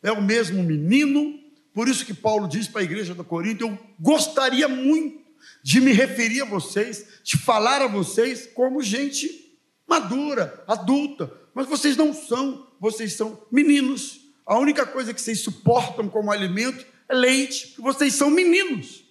É 0.02 0.12
o 0.12 0.22
mesmo 0.22 0.64
menino, 0.64 1.40
por 1.74 1.88
isso 1.88 2.06
que 2.06 2.14
Paulo 2.14 2.48
diz 2.48 2.68
para 2.68 2.82
a 2.82 2.84
igreja 2.84 3.16
da 3.16 3.24
Corinto: 3.24 3.64
eu 3.66 3.78
gostaria 4.00 4.68
muito 4.68 5.20
de 5.64 5.82
me 5.82 5.92
referir 5.92 6.42
a 6.42 6.46
vocês, 6.46 7.06
de 7.24 7.38
falar 7.38 7.82
a 7.82 7.88
vocês 7.88 8.48
como 8.54 8.82
gente 8.82 9.58
madura, 9.88 10.64
adulta, 10.68 11.32
mas 11.54 11.68
vocês 11.68 11.98
não 11.98 12.14
são, 12.14 12.68
vocês 12.80 13.14
são 13.14 13.46
meninos. 13.52 14.22
A 14.46 14.58
única 14.58 14.86
coisa 14.86 15.14
que 15.14 15.22
vocês 15.22 15.42
suportam 15.42 16.08
como 16.08 16.32
alimento 16.32 16.86
é 17.08 17.14
leite, 17.14 17.68
porque 17.68 17.82
vocês 17.82 18.14
são 18.14 18.30
meninos. 18.30 19.04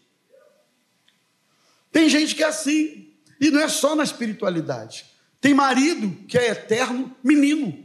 Tem 1.90 2.09
gente 2.09 2.34
que 2.34 2.42
é 2.42 2.46
assim, 2.46 3.12
e 3.40 3.50
não 3.50 3.61
é 3.61 3.68
só 3.68 3.94
na 3.96 4.04
espiritualidade. 4.04 5.04
Tem 5.41 5.55
marido 5.55 6.24
que 6.26 6.36
é 6.36 6.51
eterno 6.51 7.14
menino. 7.22 7.84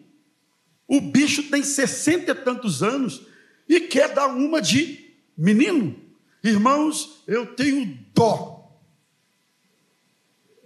O 0.87 0.99
bicho 0.99 1.49
tem 1.49 1.63
sessenta 1.63 2.31
e 2.31 2.35
tantos 2.35 2.83
anos 2.83 3.25
e 3.67 3.81
quer 3.81 4.13
dar 4.13 4.27
uma 4.27 4.61
de 4.61 5.15
menino. 5.37 5.99
Irmãos, 6.43 7.23
eu 7.27 7.55
tenho 7.55 7.97
dó 8.13 8.81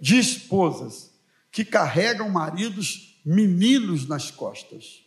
de 0.00 0.18
esposas 0.18 1.12
que 1.50 1.64
carregam 1.64 2.28
maridos 2.28 3.20
meninos 3.24 4.06
nas 4.06 4.30
costas. 4.30 5.04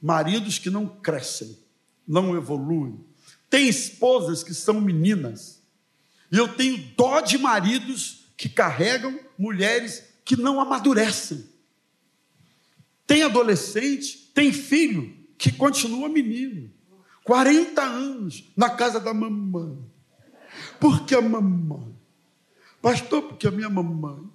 Maridos 0.00 0.58
que 0.58 0.70
não 0.70 0.86
crescem, 0.86 1.58
não 2.06 2.34
evoluem. 2.34 3.04
Tem 3.48 3.68
esposas 3.68 4.42
que 4.42 4.54
são 4.54 4.80
meninas. 4.80 5.62
E 6.32 6.38
eu 6.38 6.48
tenho 6.48 6.78
dó 6.96 7.20
de 7.20 7.36
maridos 7.36 8.26
que 8.36 8.48
carregam 8.48 9.18
mulheres 9.38 10.09
que 10.30 10.36
não 10.36 10.60
amadurecem. 10.60 11.44
Tem 13.04 13.24
adolescente, 13.24 14.30
tem 14.32 14.52
filho 14.52 15.12
que 15.36 15.50
continua 15.50 16.08
menino. 16.08 16.70
40 17.24 17.82
anos 17.82 18.44
na 18.56 18.70
casa 18.70 19.00
da 19.00 19.12
mamãe. 19.12 19.76
Porque 20.78 21.16
a 21.16 21.20
mamãe. 21.20 21.96
Pastor, 22.80 23.22
porque 23.22 23.48
a 23.48 23.50
minha 23.50 23.68
mamãe. 23.68 24.30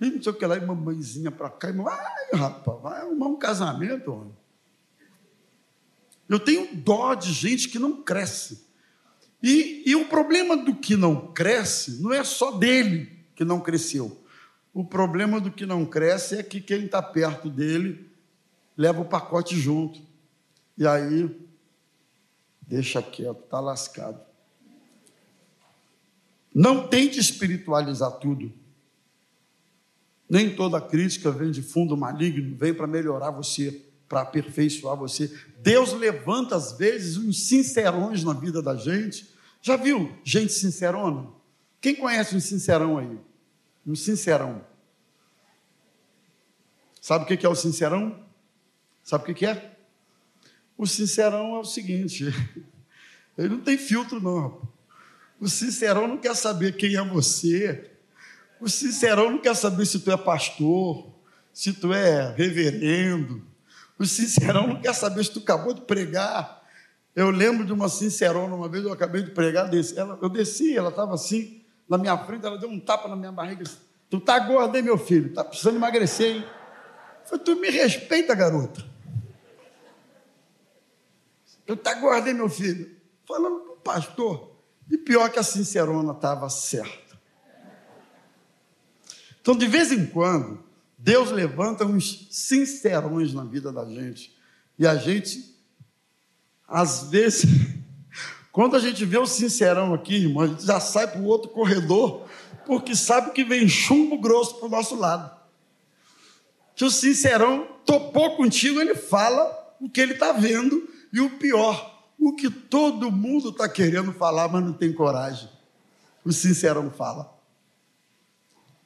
E 0.00 0.12
não 0.12 0.22
sei 0.22 0.32
o 0.32 0.34
que 0.34 0.46
lá, 0.46 0.56
e 0.56 0.64
mamãezinha 0.64 1.30
para 1.30 1.50
cá. 1.50 1.68
E 1.68 1.74
mamãe, 1.74 1.94
rapaz, 2.32 2.80
vai 2.80 3.02
arrumar 3.02 3.26
um 3.26 3.36
casamento, 3.36 4.12
homem. 4.12 4.34
Eu 6.26 6.40
tenho 6.40 6.74
dó 6.74 7.12
de 7.12 7.34
gente 7.34 7.68
que 7.68 7.78
não 7.78 8.02
cresce. 8.02 8.66
E, 9.42 9.82
e 9.84 9.94
o 9.94 10.06
problema 10.06 10.56
do 10.56 10.74
que 10.74 10.96
não 10.96 11.34
cresce 11.34 12.00
não 12.00 12.14
é 12.14 12.24
só 12.24 12.50
dele 12.52 13.26
que 13.34 13.44
não 13.44 13.60
cresceu. 13.60 14.23
O 14.74 14.84
problema 14.84 15.40
do 15.40 15.52
que 15.52 15.64
não 15.64 15.86
cresce 15.86 16.36
é 16.36 16.42
que 16.42 16.60
quem 16.60 16.86
está 16.86 17.00
perto 17.00 17.48
dele 17.48 18.10
leva 18.76 19.00
o 19.00 19.04
pacote 19.04 19.56
junto. 19.56 20.02
E 20.76 20.84
aí, 20.84 21.30
deixa 22.60 23.00
quieto, 23.00 23.44
está 23.44 23.60
lascado. 23.60 24.20
Não 26.52 26.88
tente 26.88 27.20
espiritualizar 27.20 28.10
tudo. 28.18 28.52
Nem 30.28 30.56
toda 30.56 30.80
crítica 30.80 31.30
vem 31.30 31.52
de 31.52 31.62
fundo 31.62 31.96
maligno, 31.96 32.56
vem 32.56 32.74
para 32.74 32.88
melhorar 32.88 33.30
você, 33.30 33.80
para 34.08 34.22
aperfeiçoar 34.22 34.96
você. 34.96 35.32
Deus 35.58 35.92
levanta, 35.92 36.56
às 36.56 36.72
vezes, 36.72 37.16
uns 37.16 37.46
sincerões 37.46 38.24
na 38.24 38.32
vida 38.32 38.60
da 38.60 38.74
gente. 38.74 39.32
Já 39.62 39.76
viu 39.76 40.12
gente 40.24 40.52
sincerona? 40.52 41.28
Quem 41.80 41.94
conhece 41.94 42.34
um 42.34 42.40
sincerão 42.40 42.98
aí? 42.98 43.20
Um 43.86 43.94
sincerão. 43.94 44.64
Sabe 47.00 47.24
o 47.24 47.26
que 47.26 47.44
é 47.44 47.48
o 47.48 47.54
sincerão? 47.54 48.24
Sabe 49.02 49.30
o 49.30 49.34
que 49.34 49.44
é? 49.44 49.76
O 50.76 50.86
sincerão 50.86 51.56
é 51.56 51.58
o 51.58 51.64
seguinte: 51.64 52.24
ele 53.36 53.48
não 53.50 53.60
tem 53.60 53.76
filtro, 53.76 54.20
não. 54.20 54.66
O 55.38 55.48
sincerão 55.48 56.08
não 56.08 56.16
quer 56.16 56.34
saber 56.34 56.76
quem 56.76 56.96
é 56.96 57.04
você. 57.04 57.90
O 58.60 58.68
sincerão 58.68 59.30
não 59.30 59.38
quer 59.38 59.54
saber 59.54 59.84
se 59.84 59.98
tu 60.00 60.10
é 60.10 60.16
pastor, 60.16 61.12
se 61.52 61.72
tu 61.72 61.92
é 61.92 62.32
reverendo. 62.34 63.44
O 63.98 64.06
sincerão 64.06 64.66
não 64.66 64.80
quer 64.80 64.94
saber 64.94 65.24
se 65.24 65.32
tu 65.32 65.40
acabou 65.40 65.74
de 65.74 65.82
pregar. 65.82 66.62
Eu 67.14 67.30
lembro 67.30 67.64
de 67.64 67.72
uma 67.72 67.88
sincerona, 67.88 68.54
uma 68.54 68.68
vez 68.68 68.84
eu 68.84 68.92
acabei 68.92 69.22
de 69.22 69.30
pregar, 69.30 69.70
eu 69.72 70.28
desci, 70.28 70.76
ela 70.76 70.88
estava 70.88 71.14
assim, 71.14 71.63
na 71.88 71.98
minha 71.98 72.16
frente, 72.18 72.44
ela 72.44 72.58
deu 72.58 72.68
um 72.68 72.80
tapa 72.80 73.08
na 73.08 73.16
minha 73.16 73.32
barriga 73.32 73.64
tu 74.14 74.20
tá 74.20 74.38
gordo, 74.38 74.76
hein, 74.76 74.82
meu 74.82 74.96
filho? 74.96 75.32
Tá 75.34 75.42
precisando 75.42 75.76
emagrecer, 75.76 76.36
hein? 76.36 76.44
Eu 77.22 77.28
falei, 77.28 77.44
tu 77.44 77.56
me 77.56 77.68
respeita, 77.68 78.34
garota. 78.34 78.84
Tu 81.66 81.76
tá 81.76 81.94
gordo, 81.94 82.28
hein, 82.28 82.34
meu 82.34 82.48
filho? 82.48 82.96
Falando 83.26 83.60
para 83.60 83.72
o 83.72 83.76
pastor. 83.76 84.56
E 84.88 84.98
pior 84.98 85.30
que 85.30 85.38
a 85.38 85.42
sincerona 85.42 86.12
estava 86.12 86.48
certa. 86.48 87.18
Então, 89.40 89.56
de 89.56 89.66
vez 89.66 89.90
em 89.90 90.06
quando, 90.06 90.62
Deus 90.96 91.30
levanta 91.30 91.84
uns 91.84 92.28
sincerões 92.30 93.34
na 93.34 93.44
vida 93.44 93.72
da 93.72 93.84
gente. 93.84 94.36
E 94.78 94.86
a 94.86 94.94
gente, 94.94 95.58
às 96.68 97.10
vezes, 97.10 97.44
quando 98.54 98.76
a 98.76 98.78
gente 98.78 99.04
vê 99.04 99.18
o 99.18 99.26
sincerão 99.26 99.92
aqui, 99.92 100.14
irmão, 100.14 100.44
a 100.44 100.46
gente 100.46 100.64
já 100.64 100.78
sai 100.78 101.08
para 101.08 101.20
o 101.20 101.24
outro 101.24 101.50
corredor, 101.50 102.24
porque 102.64 102.94
sabe 102.94 103.32
que 103.32 103.42
vem 103.42 103.66
chumbo 103.66 104.16
grosso 104.16 104.60
para 104.60 104.66
o 104.66 104.70
nosso 104.70 104.94
lado. 104.94 105.28
Que 106.76 106.84
o 106.84 106.90
sincerão 106.90 107.66
topou 107.84 108.36
contigo, 108.36 108.80
ele 108.80 108.94
fala 108.94 109.74
o 109.80 109.90
que 109.90 110.00
ele 110.00 110.12
está 110.12 110.30
vendo, 110.30 110.88
e 111.12 111.20
o 111.20 111.30
pior, 111.30 112.00
o 112.16 112.32
que 112.36 112.48
todo 112.48 113.10
mundo 113.10 113.48
está 113.48 113.68
querendo 113.68 114.12
falar, 114.12 114.46
mas 114.46 114.62
não 114.62 114.72
tem 114.72 114.92
coragem. 114.92 115.48
O 116.24 116.32
sincerão 116.32 116.92
fala. 116.92 117.36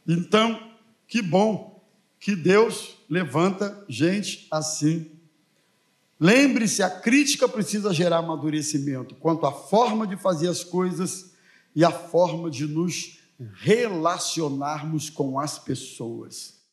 Então, 0.07 0.73
que 1.07 1.21
bom 1.21 1.85
que 2.19 2.35
Deus 2.35 2.97
levanta 3.07 3.85
gente 3.87 4.49
assim. 4.51 5.18
Lembre-se, 6.21 6.83
a 6.83 6.91
crítica 6.91 7.49
precisa 7.49 7.95
gerar 7.95 8.19
amadurecimento 8.19 9.15
quanto 9.15 9.47
à 9.47 9.53
forma 9.53 10.07
de 10.07 10.17
fazer 10.17 10.49
as 10.49 10.65
coisas 10.65 11.33
e 11.75 11.85
a 11.85 11.91
forma 11.91 12.51
de 12.51 12.67
nos 12.67 13.21
relacionarmos 13.55 15.09
com 15.09 15.39
as 15.39 15.59
pessoas. 15.59 16.58